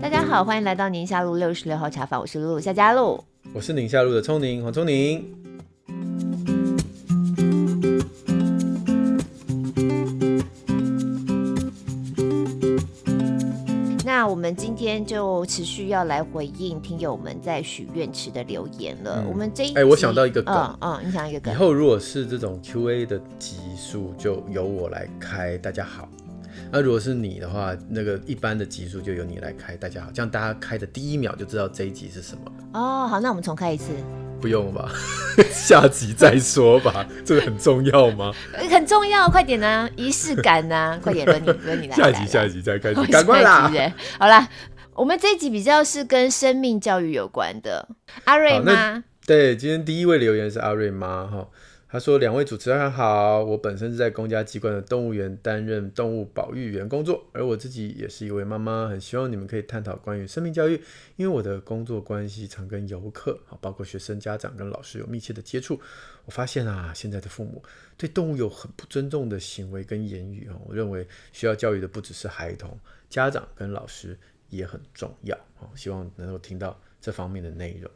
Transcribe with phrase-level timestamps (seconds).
[0.00, 5.41] 大家好，欢迎来到宁夏路六十六号茶坊，我是露露夏佳露，我是宁夏路的聪宁黄聪宁。
[14.52, 19.22] 们今天就持续要来回应听友们在许愿池的留言了。
[19.22, 21.54] 嗯、我们这一哎，我想到一个梗，嗯，嗯，你想一个梗。
[21.54, 25.56] 以后如果是这种 Q&A 的集数，就由我来开。
[25.56, 26.06] 大家好。
[26.70, 29.74] 那如果是你的话，那个一般的集数就由你来开。
[29.74, 32.52] 大家好，这样大家开的第一秒就知道这一集是什么。
[32.74, 33.86] 哦，好，那我们重开一次。
[34.42, 34.90] 不用吧，
[35.54, 37.06] 下集再说吧。
[37.24, 38.32] 这个很重要吗？
[38.68, 41.96] 很重要，快点呢、啊，仪式感呢、啊， 快点轮你轮你来。
[41.96, 43.70] 下集下集再开始，赶快啦！
[44.18, 44.48] 好啦，
[44.94, 47.88] 我们这一集比较是跟生命教育有关的。
[48.24, 51.46] 阿瑞妈，对，今天第一位留言是阿瑞妈哈。
[51.92, 60.82] 他说：“两位主持人好，我本身是在公家机关的动物园担任动物保育员工作，而我自己也是一位妈妈，很希望你们可以探讨关于生命教育。
[61.16, 65.78] 因为我的工作关系常跟游客，包括学生、家长跟老师有密切的接触，
[66.24, 67.62] 我发现啊，现在的父母
[67.98, 72.74] 对动物有很不尊重的行为跟言语啊，我认为需要教育的不只是孩童，
[73.10, 74.18] 家长跟老师
[74.48, 77.90] 也很重要啊，希望能够听到这方面的内容。”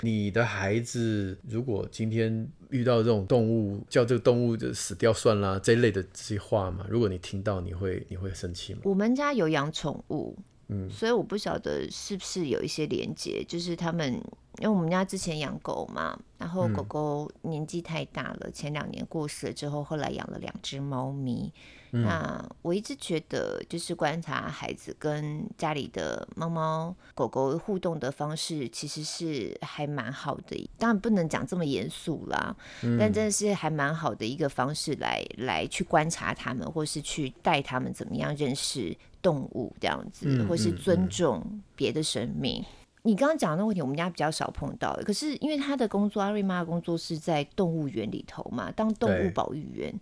[0.00, 8.80] 你的孩子如果今天遇到这种动物，叫这个动物就死掉算了这一类的这些话嘛，如果你听到，你会你会生气吗？
[8.84, 10.36] 我们家有养宠物，
[10.68, 14.20] 嗯，所以我不晓得是不是有一些连接，就是他们
[14.58, 21.52] 因为我们家之前养狗嘛，然后狗狗年纪太大了，嗯、前两年过世了之后，后来养了两只猫咪。
[21.96, 30.68] 那我一直觉得，就是观察孩子跟家里的猫猫狗狗互动的方式，其实是还蛮好的。
[30.76, 42.64] 当然不能讲这么严肃啦，嗯、但真的是还蛮好的一个方式来来去观察他们，或是去带他们怎么样认识动物这样子，嗯、或是尊重别的生命。
[43.06, 45.02] 你刚刚讲的那个问题，我们家比较少碰到的。
[45.04, 49.94] 可是因为他的工作，阿瑞妈的工作是在动物园里头嘛，当动物保育员。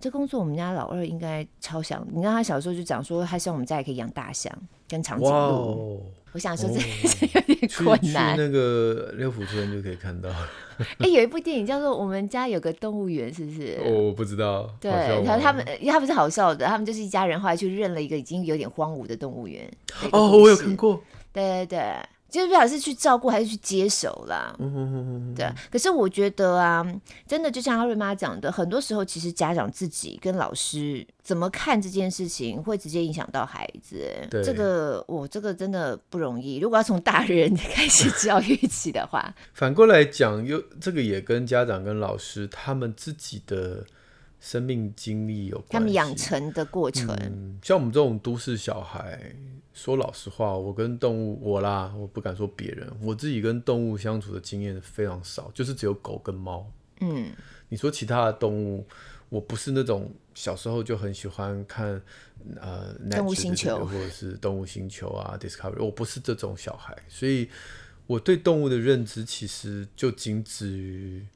[0.00, 4.52] 这工作我们家老二应该超想，你看他小时候就讲说，他希望我们家也可以养大象
[4.88, 5.32] 跟长颈鹿。
[5.32, 6.02] Wow,
[6.32, 8.36] 我想说这有点困难。
[8.36, 10.28] 去那个六福村就可以看到。
[10.98, 13.78] 哎，有一部电影叫做《我们家有个动物园》，是不是？
[13.84, 14.68] 我不知道。
[14.80, 14.90] 对，
[15.22, 19.70] 然后他们，因为他们是好笑的，他们就是一家人，后来去认了一个已经有点荒芜的动物园。
[20.10, 21.00] 哦，我有看过。
[21.32, 21.80] 对对对。
[22.32, 25.46] 就是不晓得是去照顾还是去接手啦，嗯、哼哼哼对。
[25.70, 26.82] 可是我觉得啊，
[27.28, 34.02] 真的就像阿瑞妈讲的，很多时候其实家长自己跟老师怎么看这件事情，会直接影响到孩子。
[34.30, 36.56] 对这个我这个真的不容易。
[36.56, 43.84] 如果要从大人开始 教育起的话，反过来讲，又这个也跟家长跟老师他们自己的
[44.42, 47.16] 生命经历有关，他们养成的过程。
[47.18, 49.34] 嗯，像我们这种都市小孩。
[49.74, 56.70] 说老实话，我跟动物，我啦，我不敢说别人，我自己跟动物相处的经验非常少，就是只有狗跟猫。
[57.00, 57.32] 嗯，
[57.70, 58.86] 你说其他的动物，
[59.30, 61.98] 我不是那种小时候就很喜欢看
[62.60, 67.48] 呃动物星球或者是动物星球啊 Discovery，我不是这种小孩，所以
[68.06, 71.26] 我对动物的认知其实就仅止于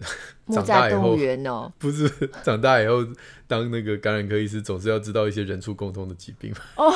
[0.52, 1.16] 长大以后
[1.46, 2.08] 哦， 不是
[2.42, 3.06] 长大以后
[3.46, 6.92] 当那个感染科医师，总是要知道一些人畜共通的疾病哦。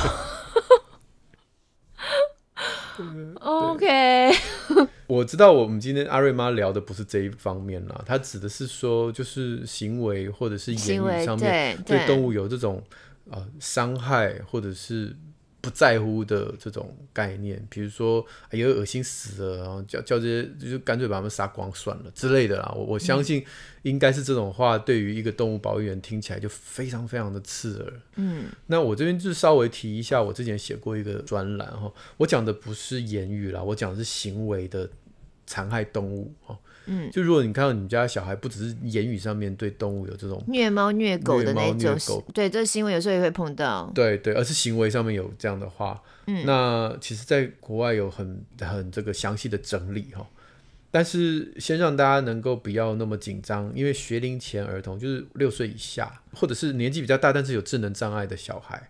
[3.40, 4.30] OK，
[5.06, 12.82] 我知道我们今天阿瑞妈聊的不是这一方面啦，她指的是说，就是行为或者是言语上面对动物有这种
[13.30, 15.16] 呃伤害或者是。
[15.62, 22.70] 不在乎的这种概念，比如说哎呦恶心死了，然后叫叫这些就干脆把他们杀光算了之类的啦。
[22.76, 23.42] 我我相信
[23.82, 27.92] 应该是这种话，对于一个动物保育员听起来就非常非常的刺耳。
[28.16, 34.90] 嗯，那我这边就稍微提一下，我之前写过一个专栏哈，我讲的不是言语啦，我讲的是行为的
[35.46, 36.58] 残害动物哈。
[36.86, 43.90] 嗯，就如果你看到你们家小孩不只是言语上面对动物有这种虐猫虐狗的那种，对，这个新闻有时候也会碰到。
[43.94, 50.26] 对对，而是行为上面有这样的话，嗯，那其实在国外有很很这个详细的整理哈。
[50.90, 58.88] 但是先让大家能够不要那么紧张，因为学龄前儿童就是六岁以下，或者是年纪比较大但是有智能障碍的小孩，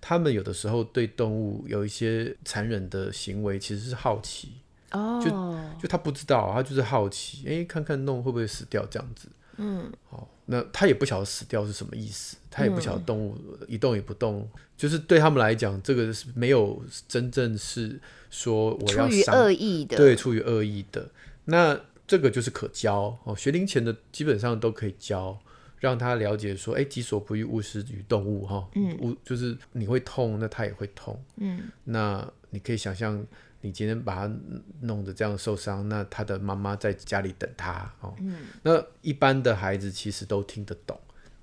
[0.00, 4.52] 他们有的时候对动物有一些残忍的行为，其实是好奇。
[4.92, 9.28] 哦，就就他不知道，他就是好奇，哎，看看弄会不会死掉这样子。
[9.56, 13.36] 嗯，好，那他也不晓得死掉是什么意思，他也不晓得动物
[13.68, 18.00] 一动也不动，嗯、就是对他们来讲，这个是没有真正是
[18.30, 21.06] 说我要出于恶意的，对，出于恶意的。
[21.44, 25.38] 那这个就是可教哦，学龄前的基本上都可以教，
[25.78, 33.22] 让他了解说，哎，己所不欲，勿施于动物，哈，嗯，勿就是你会痛，那他也会痛，嗯，那你可以想象，
[33.62, 34.36] 你今天把他
[34.82, 41.00] 弄得这样受伤，那他的妈妈在家里等他，哦，嗯，那一般的孩子其实都听得懂，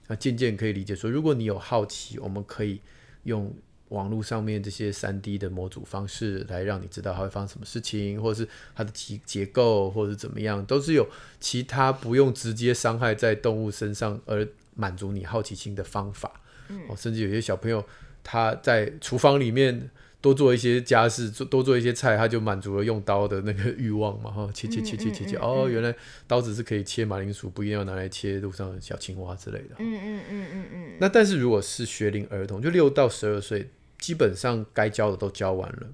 [0.08, 2.80] 那渐渐可以理解说，如果你有好奇，我们可以
[3.24, 3.52] 用。
[3.90, 16.40] 网络上面这些三 D 的模组方式，来让你知道它会发生什么事情，或者是它的结结构，或者是怎么样，都是有其他不用直接伤害在动物身上而满足你好奇心的方法。
[16.68, 17.84] 嗯，甚至有些小朋友
[18.24, 19.90] 他在厨房里面
[20.22, 25.96] 多做一些家事，做多做一些菜，他就满足了用刀的那个欲望嘛，哈，切切切切切切，哦，原来
[26.28, 29.76] 刀子是可以切马铃薯，不一定要拿来切路上的小青蛙之类的。
[29.80, 30.98] 嗯嗯嗯嗯嗯。
[31.00, 33.70] 那但是如果是学龄儿童，就六到十二岁。
[34.00, 35.88] 基本上该教的都教完了，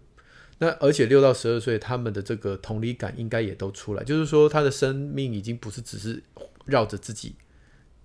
[0.60, 6.22] 那而且六到十二岁，他们的这个同理感应该也都出来，就是说他的生命已经不是只是
[6.66, 7.33] 绕着自己，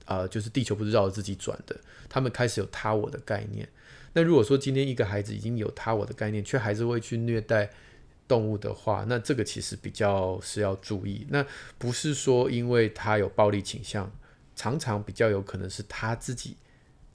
[0.07, 1.77] 啊、呃，就是地球不是绕着自己转的，
[2.09, 3.69] 他们开始有他我的概念。
[4.13, 7.71] 那如果说今天一个孩子已经有他我的概念，却还是会去虐待
[8.27, 11.27] 动物的话，那这个其实比较是要注意。
[11.31, 11.45] 那
[11.79, 14.11] 不是说因为他有暴力倾向，
[14.55, 16.57] 常常比较有可能是他自己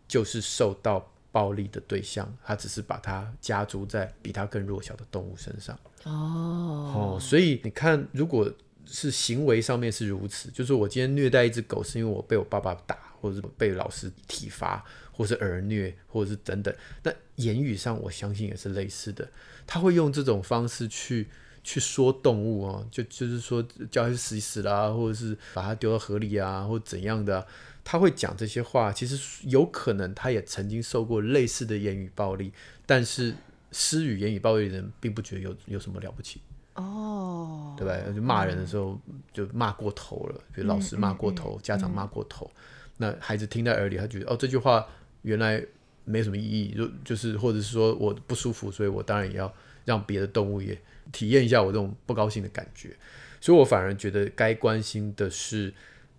[0.08, 1.12] 就是受到。
[1.36, 5.78] 暴力的对象，他只是把它加诸在比他更弱小的动物身上。
[6.06, 8.50] 哦，哦，所以你看，如果
[8.86, 14.82] 是行为上面是如此，就是我今天虐待一只狗，是因为我被我爸爸打，或者是被老师体罚，
[15.16, 16.74] 或是儿虐，或者是等等。
[17.04, 19.28] 那言语上，我相信也是类似的，
[19.66, 21.28] 他会用这种方式去
[21.64, 27.46] 去说动物啊，就就是说叫它去死死啦，或者是把它丢到河里啊，或怎样的啊。
[27.84, 32.52] 他会讲这些话，其实有可能他也曾经受过类似的言语暴力，
[32.86, 33.36] 但是
[33.72, 36.42] 施予言语暴力的人并不觉得有有什么了不起
[36.74, 37.96] 哦，对吧？
[38.14, 39.00] 就骂人的时候
[39.32, 42.60] 就骂过头了，比如老师骂过头，嗯、家长骂过头，嗯、
[42.98, 44.86] 那孩子听在耳里，他觉得哦，这句话
[45.26, 45.62] 原来
[46.06, 50.80] 没什么意义，就就是或者是说我不舒服，所以我当然也要让别的动物也
[51.12, 52.96] 体验一下我这种不高兴的感觉，
[53.42, 55.74] 所以我反而觉得该关心的是。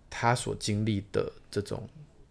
[0.09, 1.85] 他所经历的这种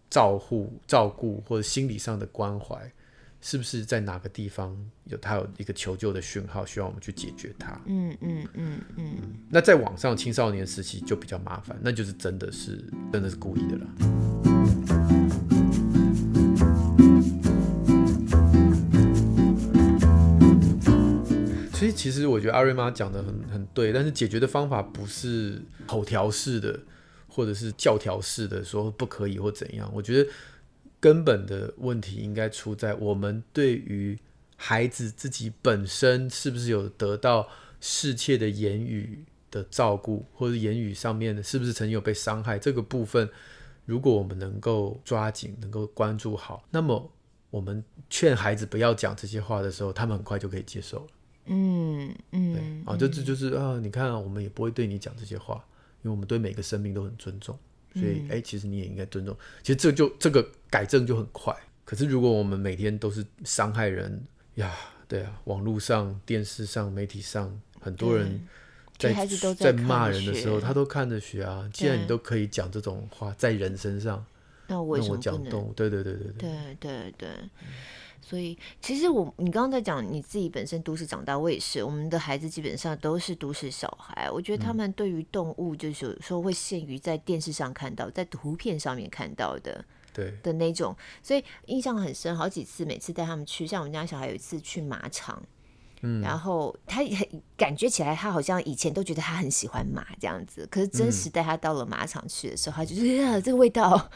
[0.09, 2.91] 照护、照顾或者心理上的关怀，
[3.39, 4.75] 是不是在哪个地方
[5.05, 7.79] 有他有一个求救的讯号，需要我们去解决它？
[7.85, 9.17] 嗯嗯嗯嗯。
[9.51, 12.83] 那在网上青少年时期就比较麻烦，那就是真的是
[13.13, 14.46] 真的是故意的了。
[21.77, 26.79] 所以其实我觉得阿瑞妈讲的很很对，但是解决的方法不是口条式的。
[27.29, 30.27] 或者是教条式的说不可以或怎样，我觉得
[30.99, 34.17] 根本的问题应该出在我们对于
[34.55, 37.47] 孩子自己本身是不是有得到
[37.79, 43.29] 适切的言语的照顾，或者言语上面的是不是曾经有被伤害这个部分，
[43.85, 47.11] 如果我们能够抓紧，能够关注好，那么
[47.51, 51.07] 我们劝孩子不要讲这些话的时候，他们很快就可以接受了。
[51.47, 55.63] 嗯嗯，对啊，这这就是啊，你看啊，我们也不会对你讲这些话。
[56.03, 57.57] 因为我们对每个生命都很尊重，
[57.95, 59.35] 所以哎、其实你也应该尊重。
[59.63, 61.53] 其实这就这个改正就很快。
[61.83, 64.23] 可是如果我们每天都是伤害人
[64.55, 64.73] 呀，
[65.07, 68.47] 对啊，网络上、电视上、媒体上，很多人
[68.97, 69.11] 在
[69.55, 71.67] 在骂人的时候，他都看着学啊。
[71.73, 74.23] 既然你都可以讲这种话在人身上，
[74.67, 77.29] 那我讲动物，对对对对对对对对。
[78.21, 81.83] 所以，其实我你刚刚在讲你自己本身都市长大，我也是。
[81.83, 92.35] 我们的孩子基本上都是都市小孩，我觉得他们对于动物，就是有时候会限于在电视上看到，在图片上面看到的，对的那种，所以印象很深。
[92.35, 95.41] 好几次，每次带他们去，像我们家小孩有一次去马场，
[96.01, 97.17] 嗯，然后他也
[97.55, 104.09] 感觉起来，他好像以前都觉得他很喜欢马这样子，可是真实带他到了马场去的时候，他就觉得这个味道。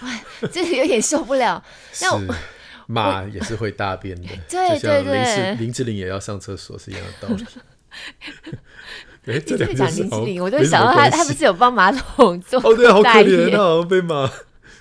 [0.00, 1.62] 哎， 这个有点受不了。
[2.02, 2.34] 那我
[2.86, 7.44] 马也是会大便的， 对对对，林志林志玲也要上厕所是一样的道理。
[9.26, 12.74] 哎，这两讲林志玲，我就想到他，他不是有帮马桶做哦？
[12.74, 14.30] 对，好可怜，他好像被马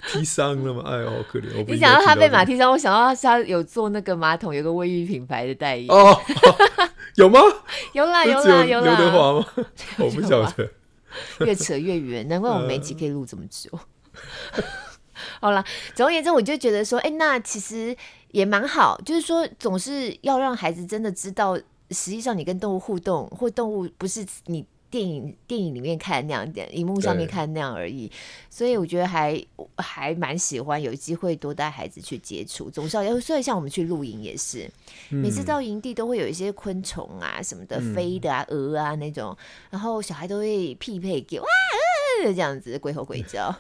[0.07, 0.83] 踢伤了嘛？
[0.87, 1.65] 哎，好可怜。
[1.67, 6.17] 你想到他被马踢伤，我想到他有做那个马桶，有个卫浴品牌的代言哦？
[7.15, 7.41] 有吗？
[7.91, 8.97] 有啦有啦有啦。
[8.97, 9.45] 刘德华吗？
[9.97, 10.69] 我不晓得。
[11.39, 13.69] 越扯越远，难怪我们每集可以录这么久。
[15.41, 15.63] 好了，
[15.95, 17.95] 总而言之，我就觉得说，哎、欸，那其实
[18.31, 21.55] 也蛮好，就是说，总是要让孩子真的知道，
[21.91, 28.09] 实际上你跟动物互动，或动物不是你电影电影里面看的那样，点荧幕上面看那样而已。
[28.49, 29.41] 所以我觉得还
[29.77, 34.69] 还蛮喜欢有机会多带孩子去接触，总是要，所以像我们去露营也是，
[35.11, 39.35] 嗯、每次到营地都会有一些昆虫啊什么的飞的啊蛾啊那种，
[39.69, 41.45] 然后小孩都会匹配给哇、
[42.23, 43.53] 呃、这样子鬼吼鬼叫。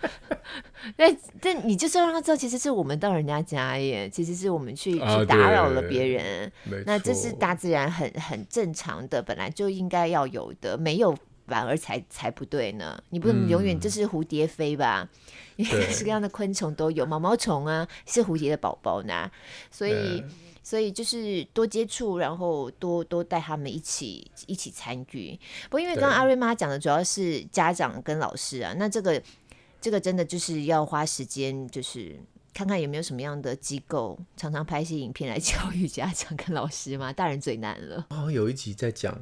[0.96, 6.50] 那这你就是让他知道，其实是我们到人家家耶，其实是我们去、啊、去打扰了别人。
[6.84, 13.02] 那这是大自然很很正常的，本来就应该要有的，没有反而才才不对呢。
[13.10, 15.08] 你不能永远就是蝴蝶飞吧？
[15.56, 19.30] 因为各式各样的昆虫都有，毛毛虫啊是蝴蝶的宝宝呢，
[19.70, 20.22] 所以。
[20.66, 25.38] 所以就是多接触，然后多多带他们一起一起参与。
[25.70, 29.22] 不过因为刚刚阿瑞妈讲的主要是家长跟老师啊，那这个
[29.86, 32.18] 这个真的就是要花时间，就是
[32.52, 37.12] 看看有没有什么样的机构常常拍一些影片来 教育家长跟老师嘛。
[37.12, 38.04] 大人最难了。
[38.10, 39.16] 好像有一集在讲，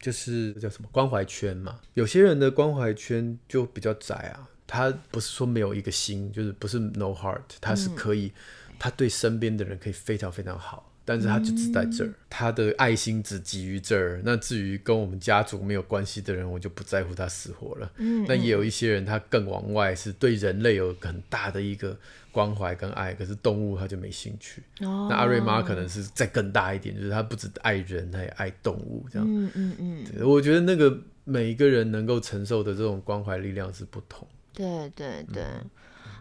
[0.00, 1.78] 就是叫什么关怀圈嘛。
[1.92, 8.28] 有些人的关怀圈就比较窄啊，他不是说没有一个心，就是不是 no heart，他是可以。
[8.28, 8.32] 嗯
[8.78, 14.20] 他对身边的人可以非常非常好，但是他就只在这儿，嗯、他的爱心只给予这儿。
[14.24, 17.90] 那至于跟我们家族没有关系的人，我就不在乎他死活了。
[17.98, 21.96] 嗯，那也有一些人，他更往外，是对人类有很大的一个
[22.32, 24.60] 关怀跟爱，可是动物他就没兴趣。
[24.80, 29.26] 哦，那阿瑞妈可能是再更大一点，就是他不止爱人，他也爱动物，这样。
[29.26, 30.04] 嗯嗯嗯。
[30.28, 34.26] 我觉得那个每一个人能够承受的这种关怀力量是不同。
[34.52, 35.44] 对对对。
[35.44, 35.70] 嗯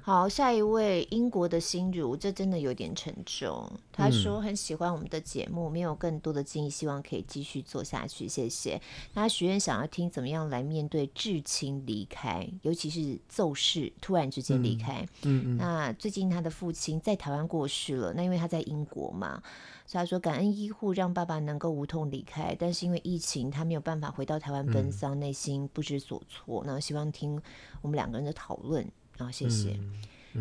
[0.06, 3.68] 好，下一位英国的心如，这真的有点沉重。
[3.92, 8.28] 他说很喜欢我们的节目，没有更多的建议，希望可以继续做下去。
[8.28, 8.80] 谢谢。
[9.16, 15.02] 他许愿想要听怎么样来面对至亲离开，尤其是奏事，突然之间离开。
[15.24, 15.58] 嗯嗯。
[15.58, 19.42] 那最近他的父亲在台湾过世了，那因为他在英国嘛，
[19.88, 26.62] 所以他说感恩医护让爸爸能够无痛离开，但是因为疫情，他没有办法回到台湾奔丧，内心不知所措。
[26.64, 27.42] 那希望听
[27.82, 28.88] 我们两个人的讨论。
[29.18, 29.80] 啊，谢谢。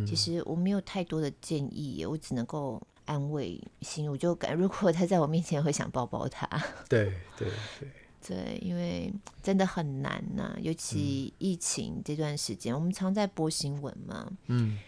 [0.06, 6.46] 其实我没有太多的建议，我只能够安慰心我，就感 如果他在我面前，会想抱抱他。
[6.88, 7.88] 对对对
[8.26, 9.12] 对，因为
[9.42, 14.30] 真的很难呐、啊，尤其疫情这段时间，嗯、我们常在播新闻嘛。
[14.46, 14.78] 嗯。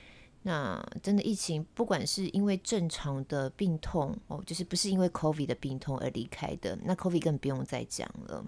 [0.43, 8.45] 那真的疫情，不管是因为正常的病痛哦，就是不是因为 COVID 的病痛而离开的，那 COVID 更不用再讲了。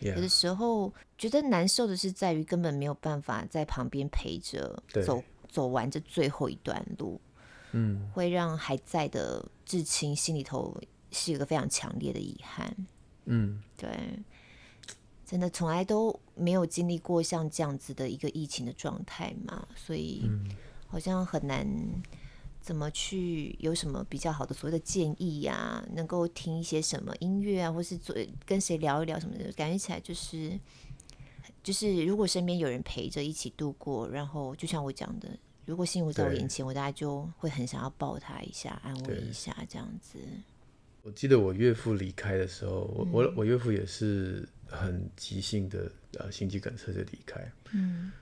[0.00, 7.20] 有的时候觉得难受的是，在于根本没有办法在旁边陪着走走完这最后一段路，
[7.72, 10.76] 嗯，会让还在的至亲心里头
[11.10, 12.74] 是一个非常强烈的遗憾，
[13.26, 13.90] 嗯，对，
[15.24, 20.28] 真的从来都没有经历过像这样子的一个疫情的状态嘛，所以
[20.86, 21.66] 好像很难。
[22.60, 25.88] 怎么去有什么比较好的所谓的建议呀、啊？
[25.94, 28.14] 能够听一些什么音乐啊，或是做
[28.44, 29.50] 跟谁聊一聊什么的？
[29.52, 30.58] 感觉起来就是
[31.62, 35.28] 就是，如果身边有人陪着一起度过，然后就像我讲的，
[35.64, 40.18] 如果幸福在我眼前，我大概就会很想要抱他一下，安慰一下这样子。
[41.02, 47.40] 我记得我岳父离开的时候，我我我岳父也是很急性的呃心肌梗塞就离开。
[47.72, 48.12] 嗯，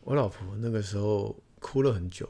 [0.00, 2.26] 我老婆那个时候哭了很久。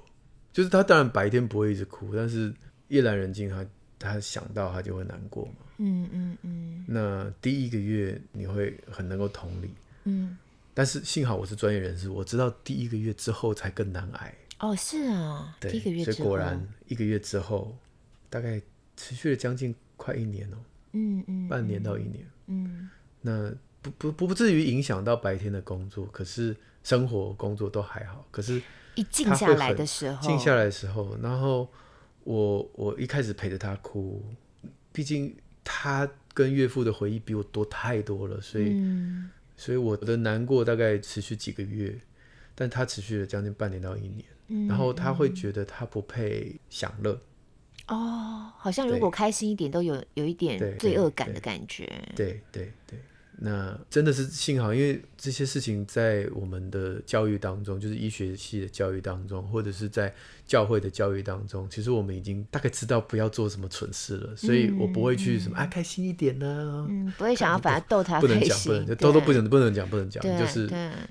[0.57, 2.51] 就是他当然白天不会一直哭，但是
[2.89, 3.67] 夜阑人静，他
[3.99, 5.53] 他想到他就会难过嘛。
[5.77, 6.83] 嗯嗯嗯。
[6.89, 9.69] 那第一个月你会很能够同理。
[10.05, 10.39] 嗯。
[10.73, 14.35] 但是幸好我是专业人士，我知道第一个月之后才更难挨。
[14.61, 15.55] 哦，是啊。
[15.61, 15.73] 对。
[15.73, 16.17] 第一个月之后。
[16.17, 17.77] 所以果然一个月之后，
[18.31, 18.59] 大概
[18.97, 20.57] 持续了将近快一年哦。
[20.93, 21.49] 嗯嗯。
[21.51, 22.27] 半年到一年。
[22.47, 22.89] 嗯。
[23.21, 23.53] 那
[23.91, 28.61] 不不不不至于影响到白天的工作，可是生活工作都还好，可是。
[28.97, 31.69] 一静下来的时候，静下来的时候，然后
[32.25, 34.25] 我我一开始陪着他哭，
[34.91, 41.95] 毕竟他跟岳父的回忆比我多太多了，所以、嗯、所以我的难过大概持续几个月，
[42.55, 47.21] 但他持续了将近半年到一年，嗯、然后他会觉得他不配享乐，
[47.89, 51.85] 哦，好像如果开心一点都有有一点罪恶感的感觉，
[52.17, 52.73] 对对对。
[52.87, 52.99] 对对
[53.39, 60.15] 那真的是幸好，因为这些事情在我们的教育当中，就是医学系的教育当中，或者是在
[60.47, 70.67] 教会的教育当中，其实我们已经大概知道不要做什么蠢事了，所以我不会去什么、嗯、啊开心一点呢、啊，嗯，不会想要把他逗他开心，不能讲，不能逗都不能不能讲不能讲，就是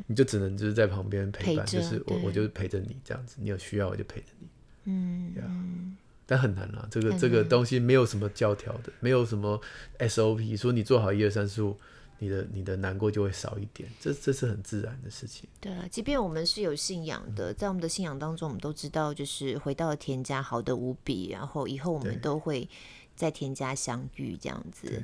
[0.07, 4.47] 你就只能就是在旁边陪伴，就是我我就陪着你这样子，你有需要我就陪着你，
[4.85, 9.61] 嗯，但很难啊，这个这个东西没有什么教条的，没有什么
[9.99, 11.77] SOP，说你做好一二三四五。
[12.17, 15.47] 你的你的难过就会少一点，这这是很自然的事情。
[15.59, 22.67] 对啊，即便我们是有信仰的，在我们的信仰当中，我们都知道，就是回到了天家好的无比，然后以后我们都会
[23.15, 25.03] 在天家相遇这样子。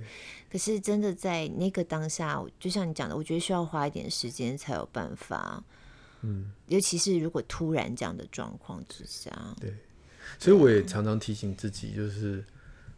[0.50, 5.64] 可是真的在那个当下，就像你讲的，我觉得需要花一点时间才有办法。
[6.22, 9.74] 嗯，尤其是如果突然这样的状况之下，对，
[10.40, 12.44] 所以我也常常提醒自己，就是。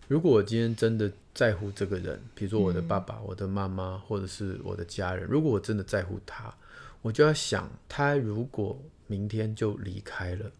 [0.07, 6.53] 如果我今天真的在乎这个人，比如说我的爸爸、嗯、我的妈妈，或者是我的家人，如果我真的在乎他，
[7.01, 10.51] 我就要想，他如果明天就离开了，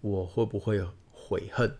[0.00, 1.72] 我会不会悔恨？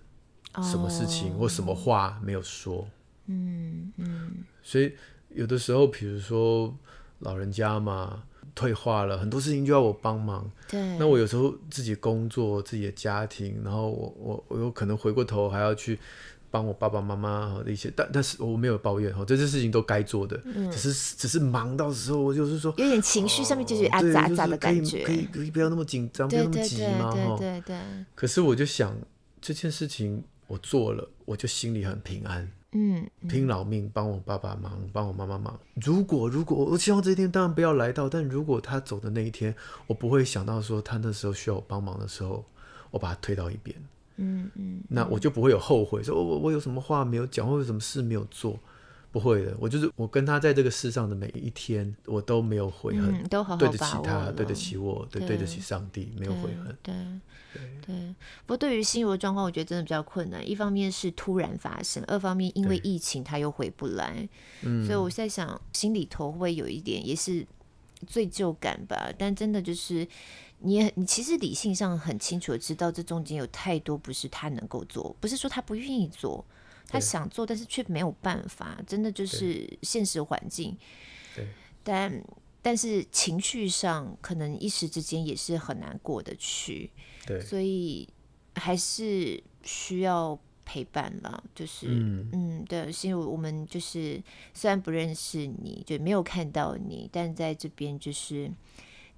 [0.63, 2.89] 什么事情或什么话没有说？
[3.27, 4.45] 嗯嗯。
[4.63, 4.93] 所以
[5.29, 6.75] 有的时候，比如说
[7.19, 8.23] 老人家嘛，
[8.55, 10.51] 退化了，很多事情就要我帮忙。
[10.69, 10.81] 对。
[10.97, 15.99] 那我有时候自己工作、自己的家庭，然后我我我有可能回过头还要去。
[16.51, 27.37] 帮我爸爸妈妈的一些，但但是我没有抱怨哈，这些事情都该做的，嗯、只是只是忙到时候，我就是说有点情绪上面就是啊杂杂的感觉，可以可以不要那么紧张，不要那么急嘛哈。
[27.39, 27.79] 对对对。
[28.15, 28.97] 可是我就想
[29.41, 35.59] 这件事情我做了，我就心里很平安，嗯，嗯拼老命帮我爸爸忙，帮我妈妈忙。
[35.75, 39.55] 如果如果我希望这一天当然不要来到，但如果他走的那一天，
[39.87, 42.45] 我不会想到说他那时候需要我帮忙的时候，
[42.91, 43.77] 我把他推到一边。
[44.23, 48.61] 嗯嗯，那我就不会有后悔，说我我有什么话没有讲，或者什么事没有做，
[49.11, 49.57] 不会的。
[49.59, 56.77] 我就是我跟他在这个世上的每一天，我都没有悔恨，嗯、都好好对得起他，对得起我，对对得起上帝，没有悔恨。
[56.83, 56.95] 对
[57.55, 58.15] 对对。
[58.45, 60.47] 不过对于心如的状况，我觉得真的比较困难。
[60.47, 64.29] 一方面是突然发生，二方面因为疫情他又回不来，
[64.63, 67.47] 嗯，所以我在想，心里头会有一点也是
[68.07, 69.11] 罪疚感吧。
[69.17, 70.07] 但真的就是。
[70.63, 76.45] 你也你其实理性上很清楚的知道，这中间有太多不是他能够做，不是说他不愿意做，
[76.87, 80.77] 他想做，但是却没有办法，真的就是现实环境。
[81.83, 82.23] 但
[82.61, 86.91] 但是情绪上可能一时之间也是很难过得去。
[87.27, 88.07] 对，所以
[88.55, 91.43] 还是需要陪伴了。
[91.55, 98.51] 就是嗯，嗯对，是因为我们就是虽然不认识你，就没有看到你，但在这边就是。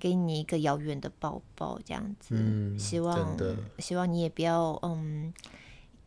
[0.02, 3.38] 给你一个遥远的抱抱，这样子，嗯、希望
[3.78, 5.32] 希望你也不要嗯，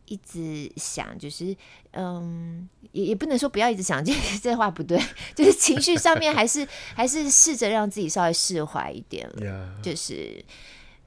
[0.04, 1.56] 一直想，就是
[1.92, 4.12] 嗯，也也不能说不要一直想，这
[4.44, 5.02] 这话不对，
[5.34, 10.44] 就是情绪上面还是 还是试着让自己稍微释怀一点了，就是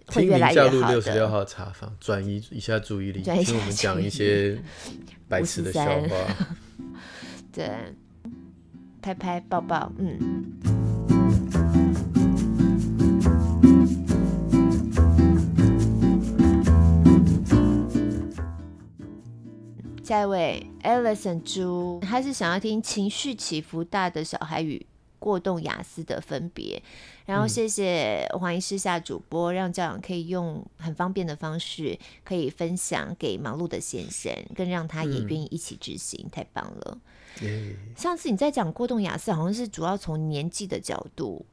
[0.07, 4.59] 会越来越好六十六号茶坊，转移一下注意力，听我们讲一些
[5.29, 6.09] 白痴的笑话，
[7.53, 7.71] 对，
[9.03, 10.98] 拍拍抱抱，嗯。
[20.09, 24.87] 下一位，Alison 猪，他是想要听情绪起伏大的小孩与
[25.19, 26.83] 过动雅思的分别。
[27.27, 36.99] 然后谢谢黄医师下主播，让教养可以用很方便的方式可以分享给忙碌的先生，更让他也愿意一起执行，嗯、太棒了。
[37.43, 41.45] 嗯、上次你在讲过动雅思，好像是主要从年纪的角度。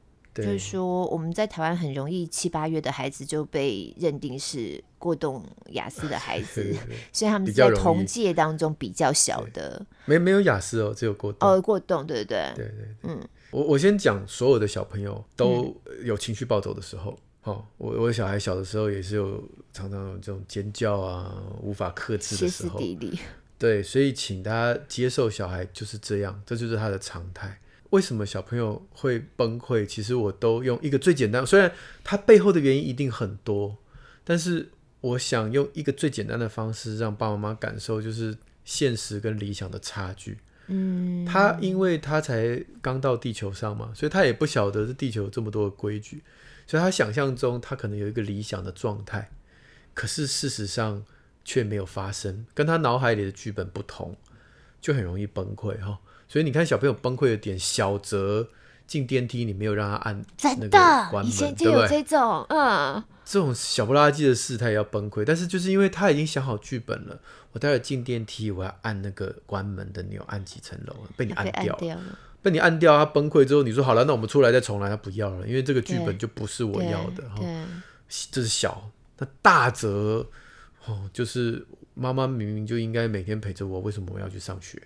[0.44, 6.74] 就是说，我们在台湾很容易七八月的孩子就被认定是过动雅思的 孩子，
[7.12, 11.48] 所以他们在同届当中比较小的，没没有雅思哦，只有过动。
[11.48, 23.18] 哦，过动，对对对对对，嗯，我我先讲，所有的小朋友都有情绪暴走的时候，哦，我我小孩小的时候也是有常常有这种尖叫啊，无法克制的时候，歇斯底里，
[23.58, 27.58] 对，所以请大家接受小孩就是这样，这就是他的常态。
[27.90, 29.86] 为什么小朋友会崩溃？
[29.86, 31.72] 其实我都用一个最简单，虽然
[32.02, 33.76] 它背后的原因一定很多，
[34.24, 34.70] 但是
[35.00, 40.38] 我想用一个最简单的方式让爸爸妈妈感受，就是现实跟理想的差距。
[40.68, 46.24] 嗯，他因为他才刚到地球上嘛，所以他也不晓得这地球有这么多的规矩，
[46.66, 49.30] 所以他想象中他可能有一个理想的状态，
[49.94, 51.04] 可是事实上
[51.44, 54.16] 却没有发生，跟他脑海里的剧本不同，
[54.80, 56.00] 就很容易崩溃哈。
[56.28, 58.48] 所以你看，小朋友崩溃的点，小则
[58.86, 60.24] 进电梯你没有让他按
[60.58, 60.78] 那个
[61.10, 65.24] 关门，以前就有这种，嗯，这种小不拉几的事他也要崩溃。
[65.24, 67.18] 但是就是因为他已经想好剧本了，
[67.52, 71.98] 我待会进电梯我要按那个关门的钮，按几层楼，被你按掉，了，
[72.42, 77.36] 被你按掉，他崩溃之后，你说好了，那我们出来再重来，他不要了，因为这个剧本就不是我要的哈。
[78.30, 80.26] 这是小，那大则
[80.86, 84.80] 哦，就是妈妈明明就应该每天陪着我，为什么我要去上学？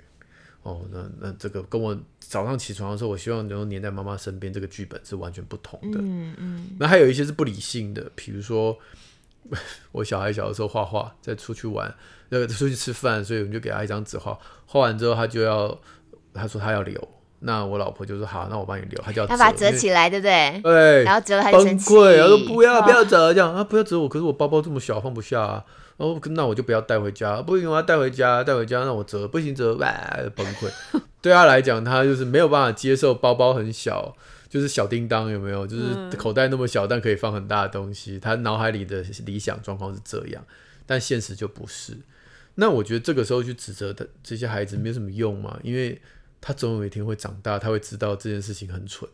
[0.63, 5.99] 哦，那那这个跟我早上起床的时候，我希望能够黏在妈妈身边，这个剧本是完全不同的。
[6.03, 6.67] 嗯嗯。
[6.79, 8.77] 那还有一些是不理性的，比如说
[9.93, 11.93] 我小孩小的时候画画，再出去玩，
[12.29, 15.79] 那个出去吃饭，所以我们就给他一张纸画，画完之后他就要，
[16.35, 20.61] 他说他要留，那我老婆就说好，那我帮你留，他就要他把它折起来，对不对？
[20.63, 21.05] 对。
[21.05, 25.65] 然后折了他就生气，崩溃，他说不要不要折，这样啊不要折我，可是我包包这么小放不下啊。
[26.01, 29.87] 哦，那我就不要带回家，不行，我要带回家，带回家让我折，不行折，哇，
[30.35, 30.71] 崩溃。
[31.21, 34.17] 对他来讲，他就是没有办法接受包包很小，
[34.49, 35.67] 就是小叮当有没有？
[35.67, 38.19] 就是口袋那么小，但可以放很大的东西。
[38.19, 40.43] 他脑海里的理想状况是这样，
[40.87, 41.99] 但现实就不是。
[42.55, 46.01] 那我觉得这个时候去指责他这些孩子没有什么用嘛，因为
[46.41, 49.07] 他总有一天会长大，他会知道这件事情很蠢，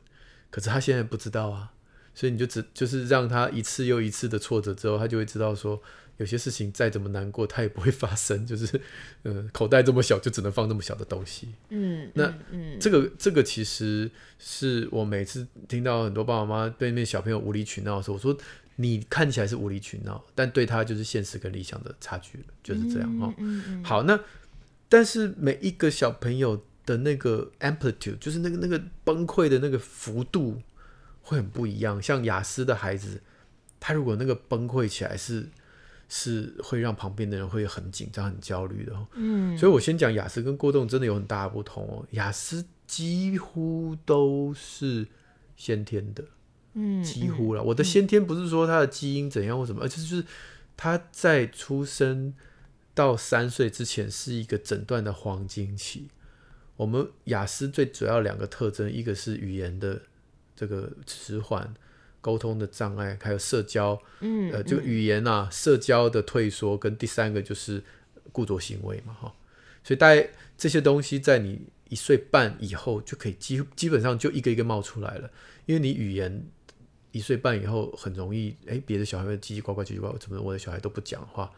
[0.53, 1.73] 可是他现在不知道啊。
[2.15, 5.79] 所以你就只就是让他一次又一次的挫折之后，他就会知道说，
[6.19, 8.45] 有些事情再怎么难过，它也不会发生。
[8.47, 8.81] 就是，
[9.23, 11.49] 呃，口袋这么小，就只能放那么小的东西。
[11.71, 18.37] 嗯，那嗯，这个这个其实是我每次听到很多爸爸妈妈对面小朋友无理取闹的时候，我说
[18.77, 23.35] 你看起来是无理取闹，但对他就是现实跟理想的差距，就是这样哦。
[23.39, 23.85] 嗯嗯。
[23.85, 24.19] 好，那
[24.89, 30.61] 但是每一个小朋友的那个 amplitude，就是那个那个崩溃的那个幅度。
[31.29, 33.21] 会很不一样，像雅思的孩子，
[33.81, 35.49] 他如果那个崩溃起来是，
[36.09, 39.07] 是会让旁边的人会很紧张、很焦虑的。
[39.15, 42.07] 嗯，所以我先讲雅思跟过动真的有很大的不同哦。
[42.13, 45.07] 雅思几乎都是
[45.57, 46.25] 先天的，
[46.75, 47.63] 嗯，几乎了。
[47.63, 50.25] 我的先天不是说他的基因怎样或什么，而且就是
[50.77, 52.35] 他在出生
[52.95, 56.09] 到三岁之前是一个诊断的黄金期。
[56.77, 60.03] 我们雅思最主要两个特征，一个是语言的。
[60.59, 61.75] 这个迟缓、
[62.27, 67.81] 沟通的障碍，还有社交，嗯，呃，这个语言啊，社交的退缩，跟第三个就是
[68.33, 69.33] 固着行为嘛，哈，
[69.85, 75.31] 所以大概这些东西在你一岁半以后就可以基基本上就一个一个冒出来了，
[75.67, 76.45] 因为你语言
[77.13, 81.49] 一岁半以后很容易，哎，别的小孩会叽叽呱呱、叽叽呱呱，怎么我的小孩都不讲话？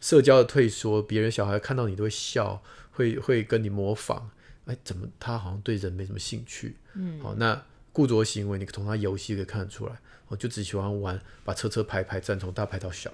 [0.00, 2.60] 社交的退缩，别人小孩看到你都会笑，
[2.90, 4.22] 会会跟你模仿，
[4.64, 6.76] 哎，怎么他好像对人没什么兴趣？
[6.94, 7.62] 嗯，好，那。
[7.92, 9.92] 固着行为，你从他游戏可以看得出来，
[10.28, 13.12] 我就只喜欢玩，把车车排排站，从大排到小。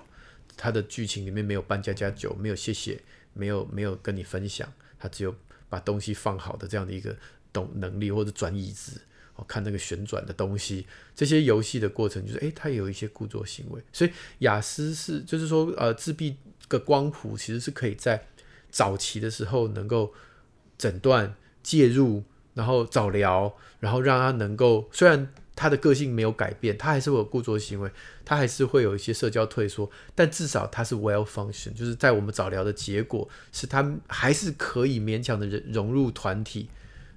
[0.57, 3.01] 他的剧情里面没有扮家家酒，没有谢谢，
[3.33, 5.35] 没有没有跟你分享，他只有
[5.69, 7.17] 把东西放好的这样的一个
[7.53, 9.01] 懂能力，或者转椅子，
[9.35, 13.83] 哦，看那个旋转的东西，这些游戏的过程就是，诶，他有一些固着行为。
[13.93, 16.37] 所以雅思是，就是说，呃，自闭
[16.69, 18.27] 的光谱其实是可以在
[18.71, 20.12] 早期的时候能够
[20.77, 22.25] 诊断介入。
[22.59, 27.88] 然后早疗，然后让他能够，虽然他的个性没有改变，他还是会有固着行为，
[28.25, 36.68] 他还是会有一些社交退缩，但至少他是 well function，就是在我们早疗的结果是他还是可以勉强的融入团体，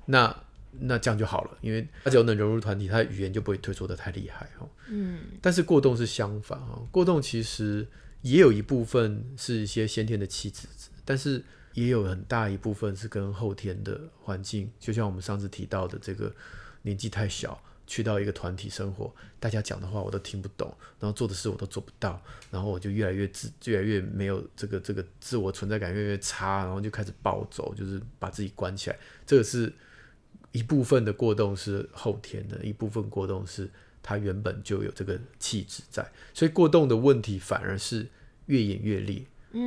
[0.06, 0.43] 那
[0.80, 4.69] 那这样就好了，因为他只要能融入团体，他的语言就不会退缩的太厉害哦。
[4.89, 7.88] 嗯，但是过动是相反哦，过动其实
[8.21, 10.67] 也有一部分是一些先天的气质，
[11.04, 11.43] 但是。
[11.73, 16.34] 也有很大一部分是跟后天的环境，就像我们上次提到的这个
[16.81, 28.97] 年纪太小，去到一个团体生活，大家讲的话我都听不懂，然后做的事我都做不到，然后我就越来越自，越来越没有这个这个自我存在感越来越差，然后就开始暴走，就是把自己关起来。
[29.25, 29.71] 这个是
[30.51, 33.69] 一部分的过动是后天的，一部分过动是
[34.03, 38.07] 他原本就有这个气质在，所以过动的问题反而是
[38.47, 39.23] 越演越烈。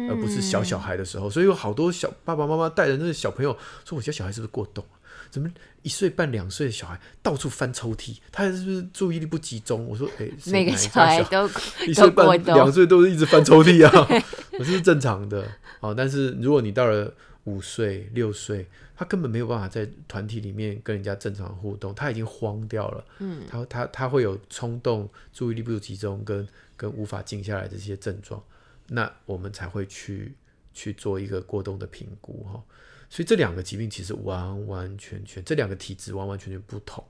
[0.08, 4.84] 而不是小小孩的时候，所以有好多小爸爸妈妈带着那个小朋友说：“我家小孩是不是过动？
[5.30, 5.50] 怎么
[5.82, 8.18] 一岁半、两岁的小孩到处翻抽屉？
[8.30, 11.48] 他是不是注意力不集中？”我说：“哎、欸，每个小孩都
[11.88, 14.08] 一岁半、两岁都是一直翻抽屉啊，
[14.58, 15.44] 我这是正常的。
[15.80, 17.12] 好，但是如果你到了
[17.44, 18.66] 五岁、六岁，
[18.96, 23.04] 他根本没有办法在团体里面跟人家正常互动，他已经慌掉了。
[23.18, 28.40] 嗯，他他他会有冲动、注意力不集中跟跟无法静下来的这些症状。”
[28.88, 30.36] 那我们才会去
[30.72, 32.62] 去做一个过冬的评估哈，
[33.08, 37.02] 所以这两个疾病其实完完全全，这两个体质完完全全不同。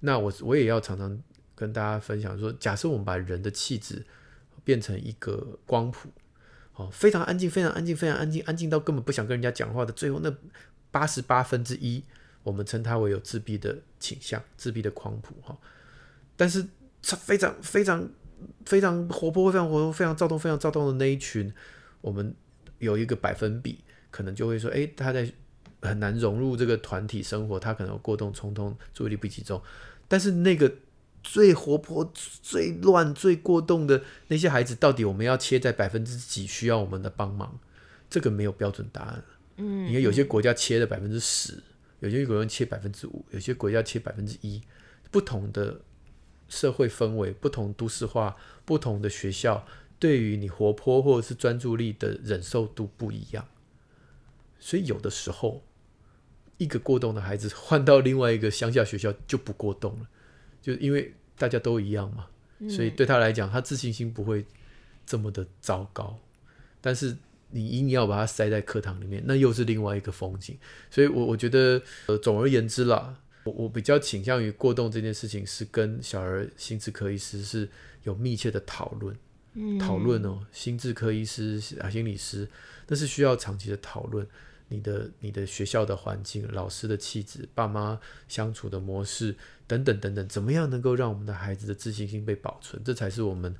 [0.00, 1.20] 那我我也要常常
[1.54, 4.04] 跟大家分享说，假设我们把人的气质
[4.62, 6.10] 变成一个光谱，
[6.74, 10.32] 哦，非常安静，非常安静，非常安静，安静到根本不想跟人家讲话的，最后那
[10.90, 12.04] 八十八分之一，
[12.42, 15.58] 我们称它为有自闭的倾向，自闭的光谱哈。
[16.36, 16.64] 但是
[17.02, 18.08] 它非常非常。
[18.64, 21.52] 非常活泼，非常活泼，非常躁动，非常躁动的那一群，
[22.00, 22.34] 我们
[22.78, 23.78] 有一个百分比，
[24.10, 25.30] 可能就会说，诶，他在
[25.82, 29.60] 很难融入这个团体生活，他可能有过动、冲动、注意力不集中。
[30.08, 30.72] 但是那个
[31.22, 37.58] 最活泼、最乱、最过动的那些孩子，到底我们要切在百分之几需要我们的帮忙？
[38.10, 39.24] 这个没有标准答案。
[39.56, 41.62] 嗯，你看有些国家切了百分之十，
[42.00, 44.60] 有些国家切百分之五，有些国家切百分之一，
[45.10, 45.80] 不同的。
[46.48, 49.66] 社会氛围不同，都市化不同的学校，
[49.98, 53.46] 对于你活泼或者是专注力的忍受度不一样，
[54.58, 55.62] 所以有的时候，
[56.58, 60.06] 一个过动的孩子换到另外一个乡下学校就不过动了，
[60.62, 62.26] 就因为大家都一样嘛，
[62.68, 64.44] 所以对他来讲，他自信心不会
[65.04, 66.18] 这么的糟糕。
[66.80, 67.16] 但是
[67.50, 70.56] 你硬要把他塞在课堂里面，那又是另外一个风景。
[70.90, 73.16] 所以我我觉得，呃，总而言之啦。
[73.46, 77.68] 我我比较倾向于过动这件事情是跟小儿心智科医师是
[78.02, 79.16] 有密切的讨论，
[79.78, 82.48] 讨论哦，心智科医师啊，心理师，
[82.88, 84.26] 那是需要长期的讨论。
[84.68, 92.82] 你的你的学校的环境、老师的气质、爸妈相处的模式等等等等，怎么样能够让我们的孩子的自信心被保存？
[92.82, 93.54] 这才是我们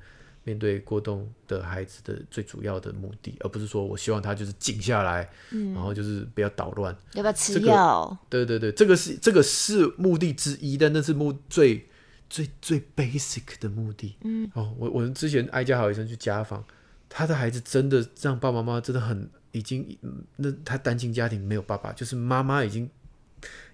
[0.47, 8.17] 面对过动的孩子的最主要的目的，而不是说我希望他就是静下来，嗯、然后就是不要捣乱，要不要吃药？
[8.29, 11.85] 这个、对对对，这个是这个是目的之一，但那是目最
[12.29, 14.15] 最最 basic 的目的。
[14.23, 16.63] 嗯，哦，我我们之前挨家好医生去家访，
[17.09, 19.29] 他的孩子真的让爸爸妈妈真的很。
[19.53, 19.97] 已经，
[20.35, 22.87] 那他单亲家庭没有爸爸，就是妈妈已经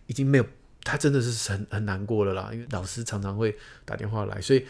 [0.07, 0.45] 已经没有，
[0.81, 2.51] 他真的是很很难过了啦。
[2.53, 4.65] 因为老师常常会打电话来，所以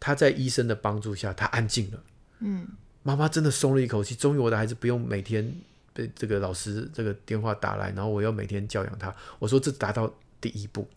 [0.00, 2.02] 他在医生的帮助下，他安静了。
[2.40, 2.66] 嗯，
[3.04, 5.54] 妈妈真的松了一口气，终于我的孩子不用每天
[5.92, 9.14] 被这个老师这个电话打来，然后我要每天教养他。
[9.38, 10.88] 我说这达到第一步，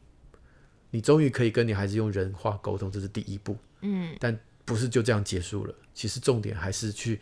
[0.90, 3.58] 你终于可以跟你孩子用人话沟通，这是第一步。
[3.82, 7.20] 嗯，但不是就这样结束了，其实重点还是去。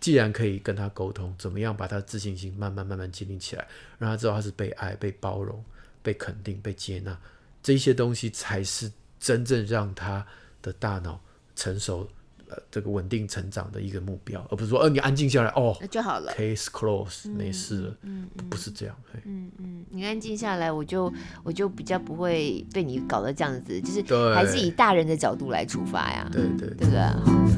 [0.00, 3.66] 既然可以跟他沟通，怎么样把他的自信心慢慢慢慢建立起来，
[3.98, 5.60] 让他知道他是被爱、被包容、
[6.04, 7.18] 被肯定、被接纳，
[7.60, 10.24] 这些东西才是真正让他
[10.62, 11.20] 的大脑
[11.54, 12.08] 成熟、
[12.48, 26.92] 呃，这个稳定成长的一个目标，而不是说，呃，你安静下来，哦，那就好了，case closed，没事了，嗯，不是这样，嗯嗯，你安静下来，我就我就比较不会被你搞得这样子，就是还是以大人的角度来出发呀，对对，对不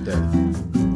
[0.04, 0.14] 对？
[0.14, 0.89] 对。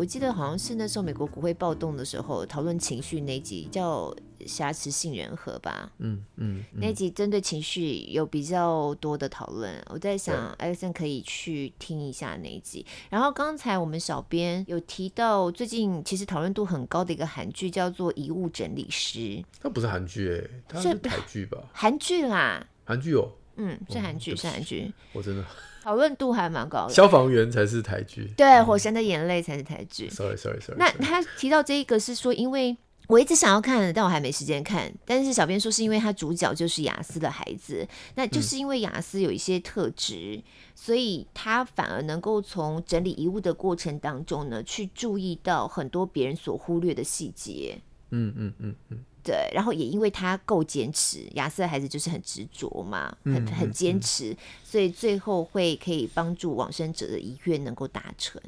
[0.00, 4.06] 我记得好像是那时候美国国会暴动的时候讨论情绪那集叫
[4.46, 9.70] 《瑕疵杏仁核》吧，嗯嗯，嗯，那集针对情绪有比较多的讨论。
[9.90, 12.86] 我在想，Alexson 可以去听一下那一集。
[13.10, 19.18] 然后刚才我们小编有提到，最近其实讨论度很高的一个韩剧叫做《遗物整理师》，
[19.60, 21.58] 它不是韩剧哎，它是台剧吧？
[21.74, 23.28] 韩剧啦，韩剧哦，
[23.60, 25.44] 嗯，是韩剧，是韩剧，我真的。
[25.82, 30.10] 讨论度还蛮高的，消防员才是台剧，对，《火神的眼泪》才是台剧。
[30.10, 30.76] Sorry，Sorry，Sorry。
[30.78, 34.92] 那他提到这一个是说，因为我一直想要看，但我还没时间看。
[35.06, 40.42] 但是小编说是因为他主角就是雅思的孩子，那就是因为雅思有一些特质，嗯，
[40.74, 47.80] 所以他反而能够从整理遗物的过程当中呢，去注意到很多别人所忽略的细节。
[48.10, 48.98] 嗯嗯嗯嗯。
[49.22, 58.40] 对，然后也因为他够坚持，亚斯的孩子就是很执着嘛，很很坚持，所以最后会可以帮助往生者的遗愿能够达成。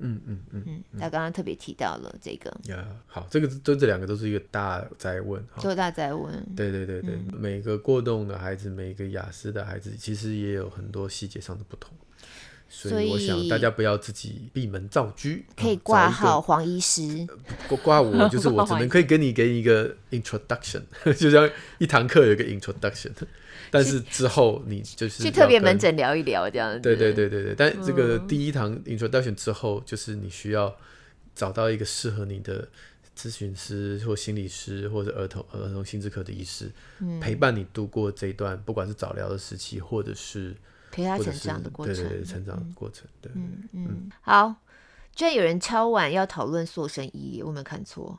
[0.00, 2.56] 嗯嗯嗯嗯，他刚刚特别提到了这个。
[2.66, 6.32] 呀，好，这个这这两个都是一个大哉问，都大哉问。
[6.54, 11.92] 对对对对，嗯、每个过动的孩子，每个雅思的孩子，其实也有很多细节上的不同。
[12.70, 17.26] 所以我想大家不要自己闭门造车，可以挂号黄医师。
[17.66, 20.82] 挂挂我就是我只能可以给你给你一个 introduction，
[21.18, 23.10] 就像一堂课有一个 introduction，
[23.70, 26.80] 但是之后你就是去特别门诊聊一聊这样子。
[26.80, 30.76] 对对对对对，但这个第一堂 introduction 之后，就是你需要
[31.34, 32.68] 找到一个适合你的
[33.18, 36.70] 咨询师或心理师或者儿童儿童心智科的医师，
[37.18, 40.54] 陪伴你度过这一段不管是早疗的时期或者是。
[40.90, 44.10] 陪他成长的过程，对对对，成长的过程，对，嗯嗯，嗯。
[44.20, 44.54] 好，
[45.14, 48.18] 居然有人敲碗要讨论塑身衣，我没有看错。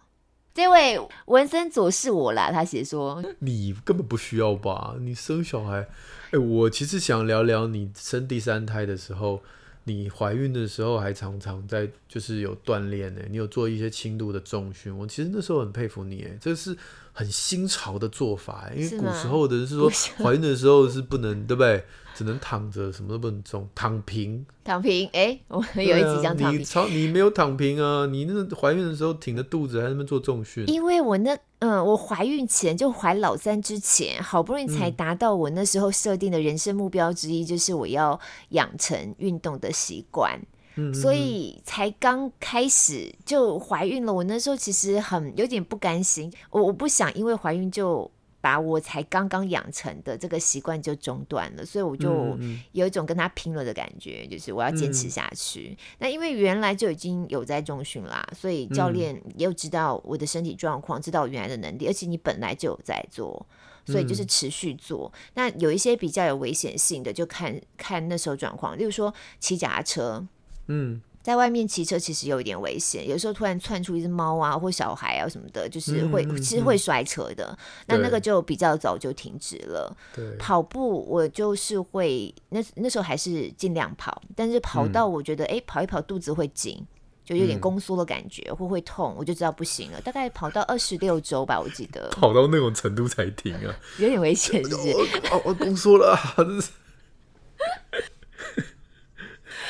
[0.54, 4.96] 这位文森佐是我啦，他写说，你根本不需要吧？
[5.00, 5.88] 你生小孩，
[6.32, 9.42] 哎，我其实想聊聊你生第三胎的时候，
[9.86, 16.76] 你怀孕的时候还常常在就是有锻炼呢，你有做一些轻度的重训，我其实那时候很佩服你，哎，这是
[17.20, 19.92] 很新潮的做法，因为古时候的人是说
[20.24, 21.84] 怀孕的时候是不能，对不对？
[22.16, 24.46] 只能躺着，什么都不能动，躺平。
[24.64, 26.62] 躺平，哎、欸，我们有一集讲躺平。
[26.62, 28.06] 你超，你没有躺平啊！
[28.06, 30.64] 你那个怀孕的时候挺着肚子，还在那边做重训。
[30.70, 38.18] 因为我那，嗯，我怀孕前就怀老三之前，好不容易才达到我那时候设定的人生目标之一，嗯、就是我要
[38.52, 40.42] 养成运动的习惯。
[40.80, 44.14] 嗯，所以才刚开始就怀孕了。
[44.14, 48.10] 我那时候其实很有点不甘心，我我不想因为怀孕就。
[48.42, 52.40] 把我才刚刚养成的这个习惯就中断了，所以我就
[52.72, 55.76] 有一种跟他拼了的感觉，嗯、就是我要坚持下去。
[55.78, 63.46] 嗯、那因为原来就已经有在中训啦，所以教练又知道我的身体状况，知道我原来的能力，而且你本来就有在做，
[63.86, 65.12] 所以就是持续做。
[65.14, 70.26] 嗯、那有一些比较有危险性的，就看看那时候状况，例如说骑脚踏车，
[70.70, 71.02] 嗯。
[71.22, 77.56] 在外面骑车其实有一点危险，有时候突然窜出一只猫啊，或小孩啊什么的，就是会、嗯、其实会摔车的。
[77.88, 79.96] 那、嗯、那个就比较早就停止了。
[80.40, 86.84] 跑步我就是会那那时候还是尽量跑，但是跑到我觉得哎、跑一跑肚子会紧，
[87.26, 90.00] 就有点宫缩的感觉，或、嗯、会痛，我就知道不行了。
[90.00, 92.10] 大概跑到二十六周吧，我记得。
[92.12, 94.96] 跑到那种程度才停啊，有点危险，是不是？
[95.32, 96.18] 我我宫缩了。
[96.38, 96.89] 这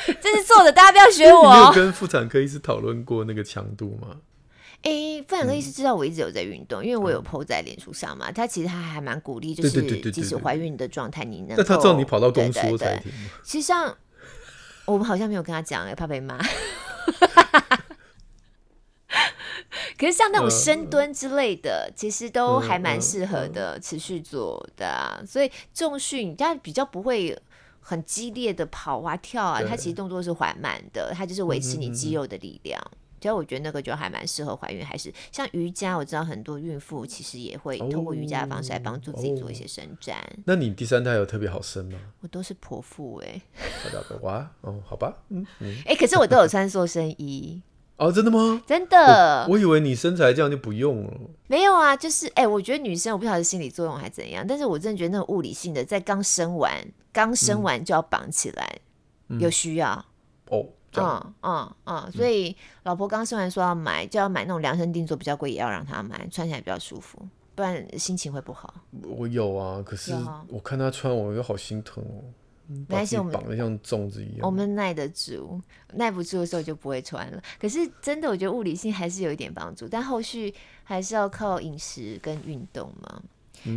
[0.06, 1.56] 这是错的，大家不要学我。
[1.56, 4.18] 你有跟妇产科医师讨论过那个强度吗？
[4.82, 8.32] 哎、欸，妇产科医师知道我一直有在运动，嗯、因为我有 po 在脸书上嘛。
[8.32, 9.82] 他其实他还蛮鼓励，就是
[10.12, 11.58] 即使怀孕的状态，你能。
[11.58, 13.12] 但他知道你跑到宫缩才停。
[13.44, 13.98] 其实像
[14.86, 16.38] 我们好像没有跟他讲，哎，怕被骂。
[19.98, 25.22] 可是像那种深蹲之类的，呃、其实都还蛮适合的，持续做的、啊。
[25.28, 27.38] 所以重训，它比较不会
[27.90, 32.80] 很激烈的跑啊跳啊，它其实动作是缓慢的，它就是维持你肌肉的力量。
[33.22, 40.18] 所以我觉得那个就还蛮适合怀孕，还是像瑜伽，我知道很多孕妇其实也会通过瑜伽的方式来帮助自己做一些伸展。
[40.20, 42.00] 哦哦、那你第三胎有特别好生吗？
[42.22, 43.42] 我都是剖腹哎。
[44.22, 45.76] 哇哦，好吧，嗯嗯。
[45.86, 47.62] 哎、 欸，可是我都有穿塑身衣。
[48.00, 48.62] 哦，真的吗？
[48.66, 49.54] 真的我。
[49.54, 51.14] 我以为你身材这样就不用了。
[51.48, 56.74] 没有啊，就是哎、欸，我觉得女生我不晓得心理作用还怎样，但是我真的觉得那种物理性的，在刚生完，
[57.12, 58.80] 刚生完就要绑起来，
[59.28, 60.06] 嗯、有需要。
[60.50, 60.66] 哦。
[60.96, 67.22] 嗯嗯嗯，所以老婆刚生完说要买，就要买那种量身定做比较贵，也要让她买，穿起来比较舒服，
[67.54, 68.74] 不然心情会不好。
[69.04, 70.16] 我有啊，可是
[70.48, 72.26] 我看她穿，我又好心疼哦。
[72.70, 75.60] 没关系，我们绑的像粽子一样，我们耐得住，
[75.94, 77.42] 耐不住的时候就不会穿了。
[77.60, 80.54] 可是真的，我觉得物理性还是有一点帮助，但后续
[80.84, 83.22] 还是要靠饮食跟运动嘛。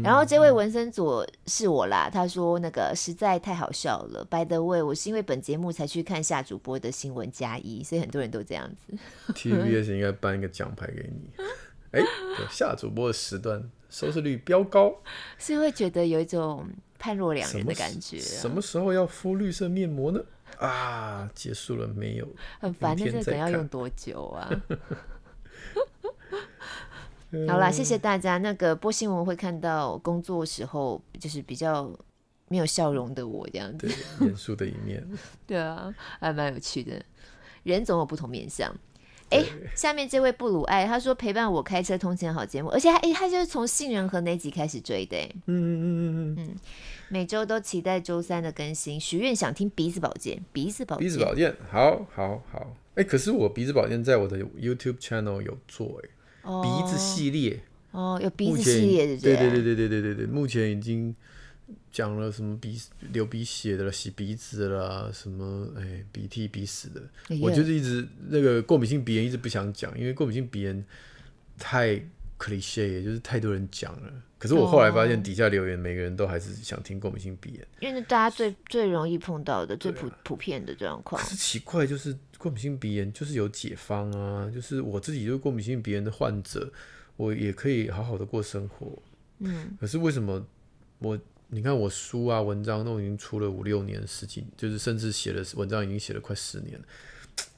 [0.05, 4.25] 然后这位文森佐是我啦，他说那个实在太好笑了。
[4.31, 8.97] By the way，我是因为本节目才去看夏主播的新闻加一，所以很多人都这样子。
[9.33, 11.31] TVBS 应该颁一个奖牌给你。
[11.91, 12.01] 哎，
[12.49, 14.95] 夏主播的时段收视率飙高，
[15.37, 16.65] 是会觉得有一种
[17.03, 18.21] 判若两人的感觉、啊。
[18.23, 20.21] 什么时候要敷绿色面膜呢？
[20.59, 22.29] 啊，结束了没有？
[22.61, 24.49] 很烦，那这个要用多久啊？
[27.49, 28.39] 好啦，谢谢大家。
[28.39, 31.91] 那个播新闻会看到工作时候就是比较
[32.47, 33.89] 没有笑容的我这样子，
[34.21, 35.05] 严肃的一面。
[35.45, 37.05] 对啊，还蛮有趣的。
[37.65, 38.73] 人总有不同面相。
[39.33, 45.17] 哎、欸，下面这位布鲁爱他说陪伴我开车通勤好节目，而且他哎、欸、他就是从杏仁核那集开始追的。
[45.47, 46.57] 嗯嗯嗯嗯嗯嗯，
[47.09, 49.01] 每周都期待周三的更新。
[49.01, 52.77] 许愿想听鼻子保健，鼻子保健，鼻子保健，好好好。
[52.95, 56.11] 哎、欸，可是我鼻子保健在我的 YouTube channel 有做哎。
[56.43, 57.61] 鼻子系列
[57.93, 61.15] 哦，有鼻子系列的，对对对对对对对对，目前已经
[61.91, 62.81] 讲了什么鼻
[63.13, 70.85] 流鼻血的了，洗鼻子的啦，什么哎鼻涕鼻屎的，哎、我就是一直那个过敏性鼻炎一直不想讲，因为过敏性鼻炎
[71.59, 72.01] 太
[72.39, 74.13] cliche，也就是太多人讲了。
[74.39, 81.23] 可是我后来发现底下留言每个人都还是想听过敏性鼻炎，因为大家最最容易碰到的、最普普遍的状况。
[81.23, 82.17] 可是奇怪就是。
[82.39, 86.73] 过敏性鼻炎就是有解方啊，就是我自己就是过敏性鼻炎的患者，
[87.15, 89.01] 我也可以好好的过生活。
[89.39, 90.45] 嗯，可是为什么
[90.99, 91.17] 我
[91.55, 96.85] 你看我书啊文章都已经出了五六年、十几，就是甚至写了文章已经写了快十年了，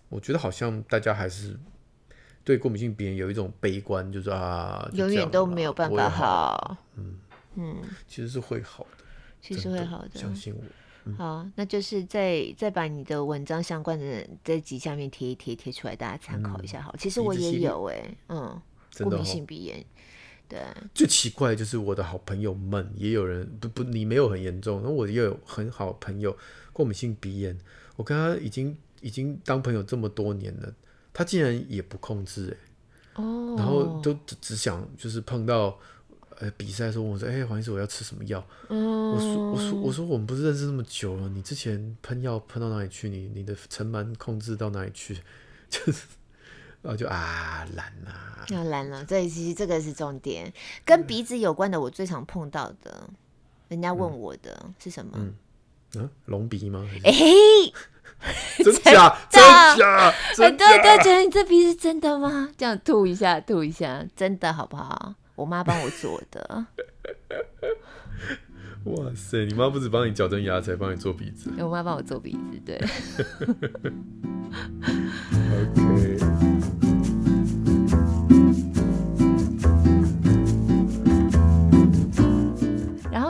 [0.09, 1.57] 我觉得好像大家还是
[2.43, 6.77] 对过敏性鼻炎有一种悲观，就是啊，永远都没有办法好。
[6.97, 7.15] 嗯
[7.55, 7.77] 嗯，
[8.09, 9.05] 其实是会好的，
[9.41, 10.63] 其实会好的，相信我。
[11.17, 16.83] 好，那就是再再把你的文章相关的在集下面贴一贴，贴出来，大家参考一下。
[16.83, 18.63] 好，其实我也有哎、欸，嗯，
[18.99, 19.85] 过敏性鼻炎，
[20.49, 20.61] 对。
[20.95, 26.37] 最奇怪的就是我的好朋友们也有人不不，你没有很严重，那我也有很好朋友
[26.73, 27.59] 过敏性鼻炎，
[27.97, 30.73] 我跟他已经已经当朋友这么多年了，
[31.13, 32.57] 他竟然也不控制哎、
[33.15, 35.79] 欸，哦，然后都只想就是碰到。
[36.41, 43.09] 呃，比赛的时候我说：“哎、欸，黄医师，我要吃什么药？”嗯、我说：“我说，我说，我们不是认识那么久了，你之前喷药喷到哪里去？
[43.09, 45.17] 你你的尘螨控制到哪里去？
[45.71, 46.07] 就是，
[46.85, 49.03] 然后就啊，懒啊，要懒了。
[49.07, 50.53] 这其实这个是重点，
[50.85, 53.09] 跟鼻子有关的，我最常碰到的，
[53.69, 55.13] 人家问我的、嗯、是什么？
[55.95, 56.87] 嗯，啊，隆鼻吗？
[57.03, 57.73] 哎、欸，
[58.63, 59.17] 真假？
[59.33, 59.43] 真
[59.79, 60.13] 假？
[60.37, 62.51] 很多人都觉得你这鼻子真的吗？
[62.59, 65.15] 这样吐一下，吐一下，真的好不好？
[65.37, 66.67] 我妈帮我做的。
[68.85, 69.47] 哇塞！
[69.47, 71.51] 你妈不止帮你矫正牙齿，还帮你做鼻子。
[71.59, 72.77] 我妈帮我做鼻子，对。
[75.51, 75.94] OK。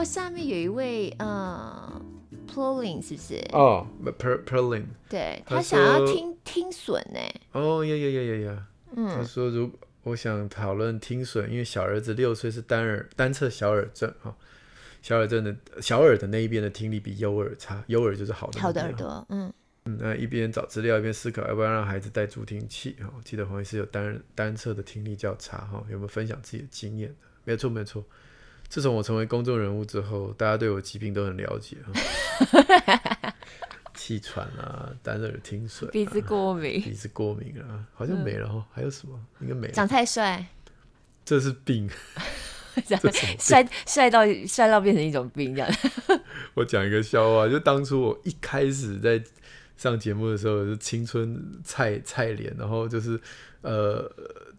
[0.05, 2.01] 下面有一位，呃
[2.47, 3.43] ，Pulling 是不是？
[3.51, 4.85] 哦、oh，Pulling。
[5.09, 7.19] 对，他想要听听损呢。
[7.51, 8.67] 哦呀呀呀呀呀！
[8.95, 9.69] 嗯，他说如。
[10.05, 14.37] 我想讨论听损，因为小儿子六岁是单耳单侧小耳症哈，
[15.01, 19.51] 小耳症的小耳的那一边的听力比右耳差，右耳就是好的好的耳朵，嗯
[19.85, 23.11] 嗯，那一边找资料一边思考要不要让孩子戴助听器哈。
[23.23, 27.11] 记得黄医师有单单侧的听力较差哈，有没有分享自己的经验？
[27.43, 28.05] 没有错没有错，
[28.75, 33.33] 自从我成为公众人物之后，大家对我疾病都很了解哈。
[33.95, 39.17] 气喘啊，单耳听水、啊，鼻子过敏，鼻子过敏啊，好像没了哈，嗯、还有什么？
[39.39, 39.73] 应该没了。
[39.73, 40.45] 长太帅，
[41.23, 41.89] 这是病。
[43.39, 45.75] 帅帅到帅到变成一种病这样。
[46.55, 49.23] 我讲一个笑话，就当初我一开始在
[49.77, 53.17] 上节目的时候，是青春菜菜脸，然后就是
[53.61, 54.13] 呃，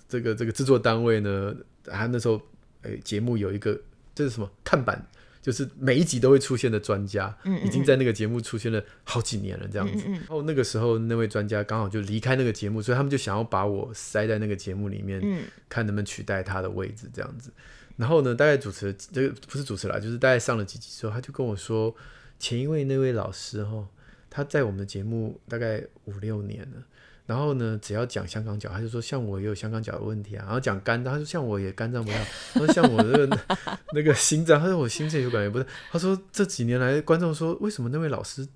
[0.09, 1.55] 这个这个制作单位呢，
[1.85, 2.41] 他那时候
[2.81, 3.79] 哎，节目有一个
[4.17, 5.07] 这是什么看板。
[5.41, 10.05] 就是每一集都会出现的专家，嗯已经在那个节目出现了好几年了，这样子。
[10.11, 15.23] 然后那个时候那位专家刚好就离开那个节目，所以他们就想要把我塞在那个节目里面，
[15.69, 17.53] 看能不能取代他的位置，这样子。
[17.97, 21.95] 然后呢，大概主持这个不是主持啦，就是大概上了几集之后，他就跟我说，
[22.41, 23.89] 前一位那位老师哈，
[24.29, 26.83] 他在我们的节目大概五六年了。
[27.27, 30.45] 然后呢，只要讲香港脚，他就说像我也有香港脚的问题啊。
[30.47, 32.24] 然后讲肝脏，他说像我也肝脏不太好。
[32.55, 33.39] 他说像我这个
[33.93, 35.66] 那个心脏，他说我心脏有感觉不是。
[35.91, 38.47] 他说这几年来观众说，为什么那位老师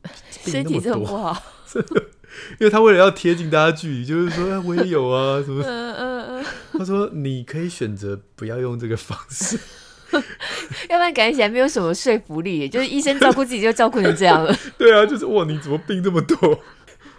[0.44, 0.72] 病那么多？
[0.72, 1.42] 身体这么不好？
[2.60, 5.64] 因为他为了要贴近大家距离，就是说、哎、我也有啊什么。
[5.64, 6.44] 嗯嗯嗯。
[6.78, 9.58] 他说你可以选择不要用这个方式，
[10.88, 12.68] 要不然感觉起来没有什么说服力。
[12.68, 14.56] 就是医生照顾自己就照顾成这样了。
[14.78, 16.60] 对啊，就是哇，你怎么病这么多？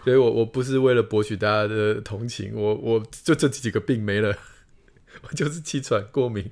[0.03, 4.35] 所以我我不是为了博取大家的同情，我我就这几个病没了，
[5.21, 6.49] 我就是气喘、过敏，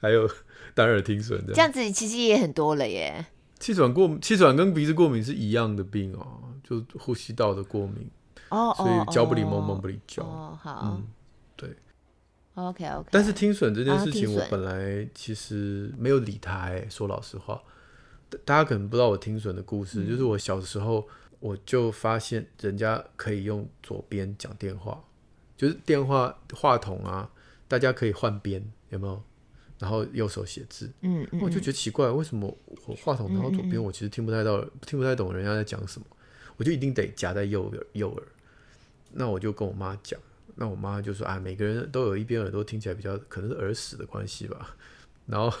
[0.00, 0.30] 还有
[0.72, 1.52] 单耳听损的。
[1.52, 3.26] 这样子其实也很多了耶。
[3.58, 8.08] 气喘过气喘跟鼻子过敏是一样的病哦，就呼吸道的过敏。
[8.50, 10.22] 哦，所以教不灵蒙蒙不灵教。
[10.22, 10.82] 哦，好。
[10.84, 11.08] 嗯，
[11.56, 11.68] 对。
[12.54, 13.08] OK OK。
[13.10, 16.70] 但是听损这件事情，我本来其实没有理他。
[16.88, 17.60] 说老实话，
[18.44, 21.08] 大家可能不知道我听损的故事，嗯、就是我小时候。
[21.38, 25.04] 我就发现人家可以用左边讲电话，
[25.56, 27.30] 就是电话话筒啊，
[27.68, 29.22] 大家可以换边，有没有？
[29.78, 32.56] 然后右手写字，嗯，嗯，我就觉得奇怪，为什么
[32.86, 36.06] 我话筒拿到左边，我其实听不太到，听不太懂人家在讲什么，
[36.56, 38.22] 我就一定得夹在右耳右耳。
[39.12, 40.18] 那我就跟我妈讲，
[40.54, 44.74] 那我妈就说啊，每个人都有一边耳朵听起来比较，可能是耳屎的关系吧。
[45.26, 45.54] 然后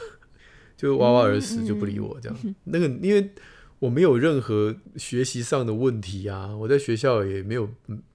[0.76, 3.30] 就哇哇耳屎就不理我这样，那个因为。
[3.78, 7.68] 我没有任何学习上的问题啊，我在学校也没有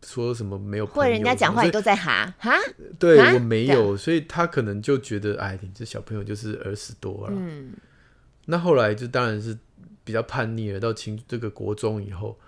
[0.04, 2.52] 说什么没有朋友，或者人家讲话你都在哈哈，
[2.98, 7.34] 对我没有，所以他可能就觉得，哎，你这小朋友就是耳屎多了。
[7.38, 7.74] 嗯，
[8.46, 9.56] 那后来就当然是
[10.04, 12.40] 比较叛逆了，到青这个国中以后，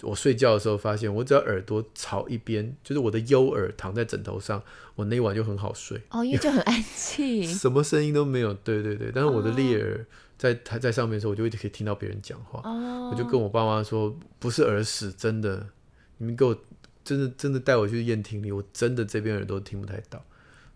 [0.00, 4.62] 我睡觉的时候发现，我只要耳朵朝一边，就是我的右耳躺在枕头上，
[4.94, 6.00] 我那一晚就很好睡。
[6.08, 8.54] 哦，因为就很安静，什么声音都没有。
[8.54, 9.96] 对对对，但是我的裂耳。
[9.96, 10.06] 哦
[10.42, 12.58] 在他在上面的时候，我就一直可以听到别人讲话。
[12.68, 13.12] Oh.
[13.12, 15.68] 我就跟我爸妈说，不是耳屎，真的，
[16.18, 16.58] 你们给我
[17.04, 20.20] 真的真的带我去验听力，我真的这边耳朵听不太到。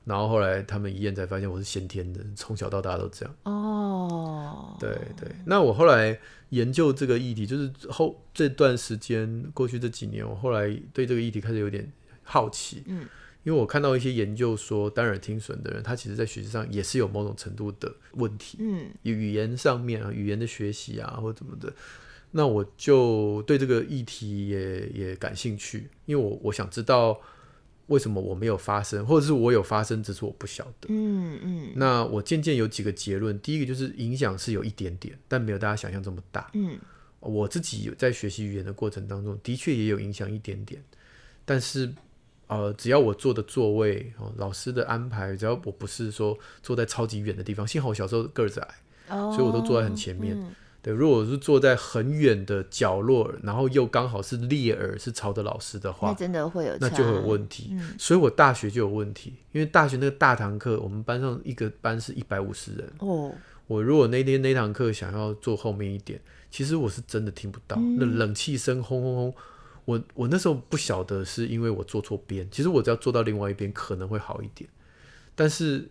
[0.04, 3.34] 然后后来他们一验才发现我是先天的，从小到大都这样。
[3.42, 4.78] 哦，oh.
[4.80, 5.34] 对对。
[5.44, 6.16] 那我后来
[6.50, 11.92] 研究这个议题，就是后这段时间过去这几年，我后来对这个议题开始有点
[12.22, 12.84] 好奇。
[12.86, 13.04] 嗯。
[13.46, 21.72] 因为我看到一些研究说，单耳听损的人，他其实在学习上也是有某种程度的问题，嗯，语言上面啊，语言的学习啊，或者怎么的，
[22.32, 27.20] 那我就对这个议题也也感兴趣，因为我我想知道
[27.86, 31.72] 为什么我没有发生，或者是我有发生，只是我不晓得，嗯嗯。
[31.76, 36.76] 那我渐渐有几个结论，第一个就是影响是有一点点，但没有大家想象这么大，嗯，
[37.20, 40.82] 我自己有在学习语言的过程当中，的确也有影响一点点，
[41.44, 41.94] 但是。
[42.48, 48.74] 呃，只要我坐的座位，哦，老师的安排，只要我不是说坐在超级远的地方，幸好我小时候个子矮，
[49.08, 50.38] 哦、所以我都坐在很前面。
[50.38, 57.70] 嗯、对，如果是坐在很远的角落，然后又刚好是裂耳是朝着老师的话，那真的会有，那就会有问题。
[57.72, 62.88] 嗯、所以我大学就有问题，因为大学那个大堂课，我们班上一个班是一百五十人。
[63.00, 63.32] 哦，
[63.66, 69.34] 我如果那天那堂课想要坐后面一点，其实我是真的听不到，嗯、那冷气声轰轰轰。
[69.86, 74.68] 我我那时候不晓得是因为我坐错边，其实我只要坐到另外一边可能会好一点，
[75.34, 75.88] 但是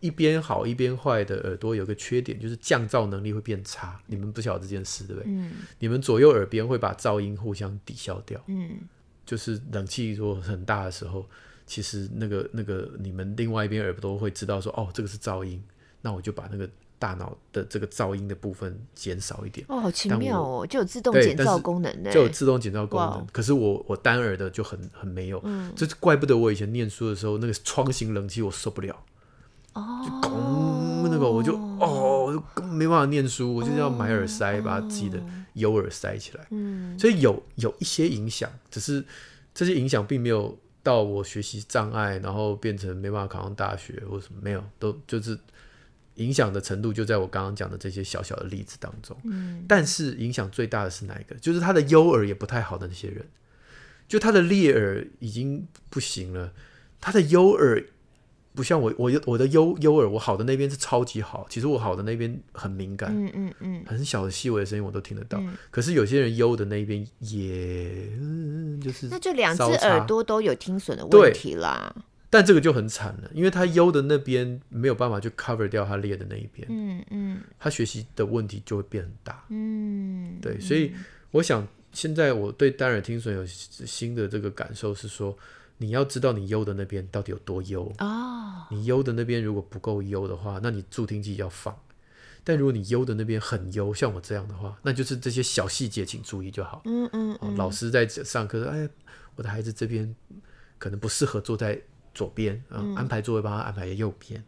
[0.00, 4.00] 一边好一边坏的耳朵有个缺点，就是降噪能力会变差。
[4.06, 5.30] 你们不晓得这件事对不对？
[5.30, 5.52] 嗯。
[5.78, 8.42] 你们左右耳边会把噪音互相抵消掉。
[8.48, 8.80] 嗯。
[9.24, 11.24] 就是冷气如果很大的时候，
[11.66, 15.62] 其实那个那个你们另外一边耳朵会知道说，哦，这个是噪音，
[16.02, 16.68] 那我就把那个。
[17.04, 19.66] 大脑的这个噪音的部分减少一点。
[19.68, 23.26] 哦，好奇妙哦，就有自动减噪功能的，就有自动减噪功能。
[23.30, 28.96] 可是我我单耳的就很很没有，嗯，这怪不得我以前念书的时候那个窗型冷气我受不了，
[29.74, 35.20] 哦，就咣那个我就哦，我就根本没办法念书，我就要买耳塞，哦、把自己的
[35.52, 36.16] 右耳塞。
[36.16, 39.04] 起来，嗯，所以有有一些影响，只是
[39.52, 45.38] 这些影响并没有到我学习障碍，然后变成没办法考上大学或什么，没有，都就是。
[46.16, 49.16] 影响的程度就在我刚刚讲的这些小小的例子当中。
[49.24, 51.34] 嗯，但是影响最大的是哪一个？
[51.36, 53.26] 就是他的优耳也不太好的那些人，
[54.06, 56.52] 就他的劣耳已经不行了，
[57.00, 57.86] 他的优耳。
[58.56, 61.44] 不像我，我我的优优耳，我好的那边是超级好。
[61.50, 65.40] 其实我好的那边很敏感，嗯嗯嗯，很小的细微的声音我都听得到。
[65.40, 71.92] 嗯、可是有些人优的那一边也、嗯，就是那就两只耳朵都有听损的问题啦。
[72.34, 80.58] 但这个就很惨了，因为他优的那边没有办法去 cover 掉他劣的那一边，嗯嗯，他学习的问题就会变很大，嗯，对。
[80.58, 80.92] 所以
[81.30, 85.38] 我想，现在我对单耳听损有新的这个感受是说。
[85.78, 88.64] 你要知道你优的那边到底有多优哦。
[88.70, 91.76] 你优的那边如果不够优的话，那你助听器要放。
[92.44, 96.82] 但如果你优的那边很优，像我这样的话，那就是这些小细节请注意就好。
[96.84, 97.56] 嗯嗯，嗯。
[97.56, 98.88] 老师在上课说：“哎，
[99.34, 100.14] 我的孩子这边
[100.78, 101.82] 可能不适合坐在
[102.14, 104.42] 左边啊，嗯、安排座位帮他安排在右边。”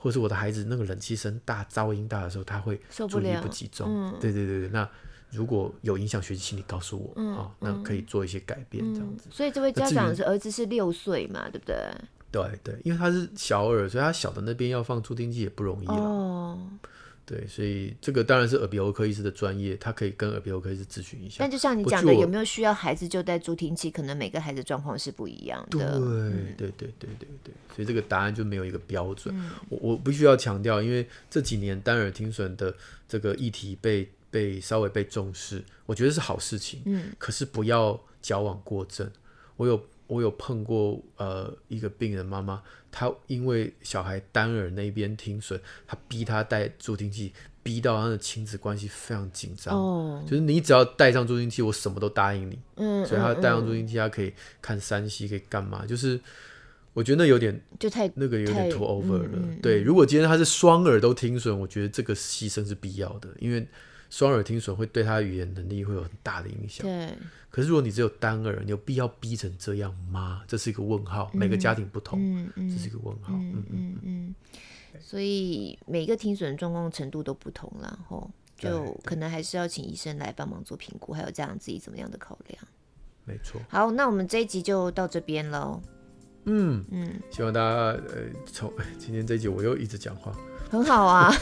[0.00, 3.88] 或是我的孩子那个冷气声大、噪音大的时候，他会注意力不集中。
[3.88, 4.88] 嗯、对对对对，那。
[5.30, 9.28] 如果有影响学习，请你告诉我，嗯、哦，那可以做一些改变，这样子。
[9.30, 11.76] 所以这位家长是儿子是六岁嘛，对不对？
[12.32, 16.58] 对对，因为他是小耳，所以他小的那边要放助听器也不容易哦。
[17.28, 21.36] 对，所以这个当然是耳鼻喉科医师的专业，他可以跟耳鼻喉科医师咨询一下。
[21.40, 23.90] 但就像你讲的，有没有需要孩子就带助听器？
[23.90, 26.00] 可能每个孩子状况是不一样的。
[26.56, 29.34] 对对对对对对，所以这个答案就没有一个标准。
[29.38, 32.74] 嗯、我我必须要强调，因为这几年单耳听损的
[33.06, 34.08] 这个议题被。
[34.30, 36.82] 被稍微被重视，我觉得是好事情。
[36.84, 39.10] 嗯，可是不要矫枉过正。
[39.56, 47.32] 我有我有碰过呃一个病人妈妈，她因为小孩单耳那边听损，她逼他戴助听器，
[47.62, 49.72] 逼到她的亲子关系非常紧张。
[49.72, 52.58] 哦，就是你只要戴上助听器，我什么都答应你。
[52.74, 55.86] 嗯，所以她戴上助听器，她可以看山西可以干嘛？
[55.86, 56.20] 就是
[56.94, 59.30] 我觉得那有点就太那个有点 too over 了。
[59.34, 63.68] 嗯嗯、对，如果今天他是双耳都听损，我觉得这个牺牲是必要的，因为。
[64.10, 66.86] 双耳听损会对他语言能力会有很大的影响。
[66.86, 67.12] 对。
[67.50, 70.42] 可是如果你只有单耳，你有必要逼成这样吗？
[70.46, 71.30] 这是一个问号。
[71.32, 73.32] 嗯、每个家庭不同，嗯嗯、这是一个问号。
[73.32, 74.34] 嗯嗯嗯，嗯。
[75.00, 82.62] 所以每个听损状况程度都不同，然后就可能还是要请医生来帮忙做评估，还有家长自己怎么样的考量。
[83.24, 83.60] 没错。
[83.68, 85.80] 好，那我们这一集就到这边喽。
[86.44, 87.76] 嗯嗯，希望大家
[88.08, 90.34] 呃，从 今天这一集我又一直讲话。
[90.70, 91.32] 很好啊，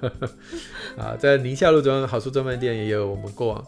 [0.98, 3.64] 啊，在宁夏路中好书专卖店也有我们过往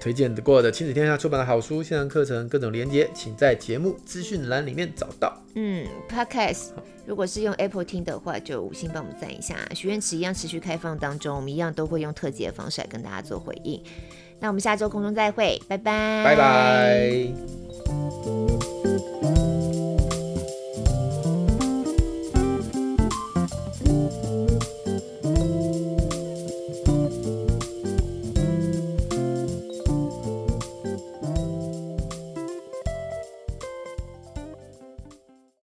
[0.00, 5.36] 推荐过的亲子天下出版的好书、线上课程各种连接，请在节目资讯栏里面找到。
[5.54, 6.68] 嗯，Podcast
[7.06, 9.56] 如果是用 Apple 听的话，就五星帮我们赞一下。
[9.74, 13.82] 许愿池一样持续开放当中，我们一样都会用特辑的方式来跟大家做回应。
[14.38, 17.26] 那我们下周空中再会，拜拜，拜拜。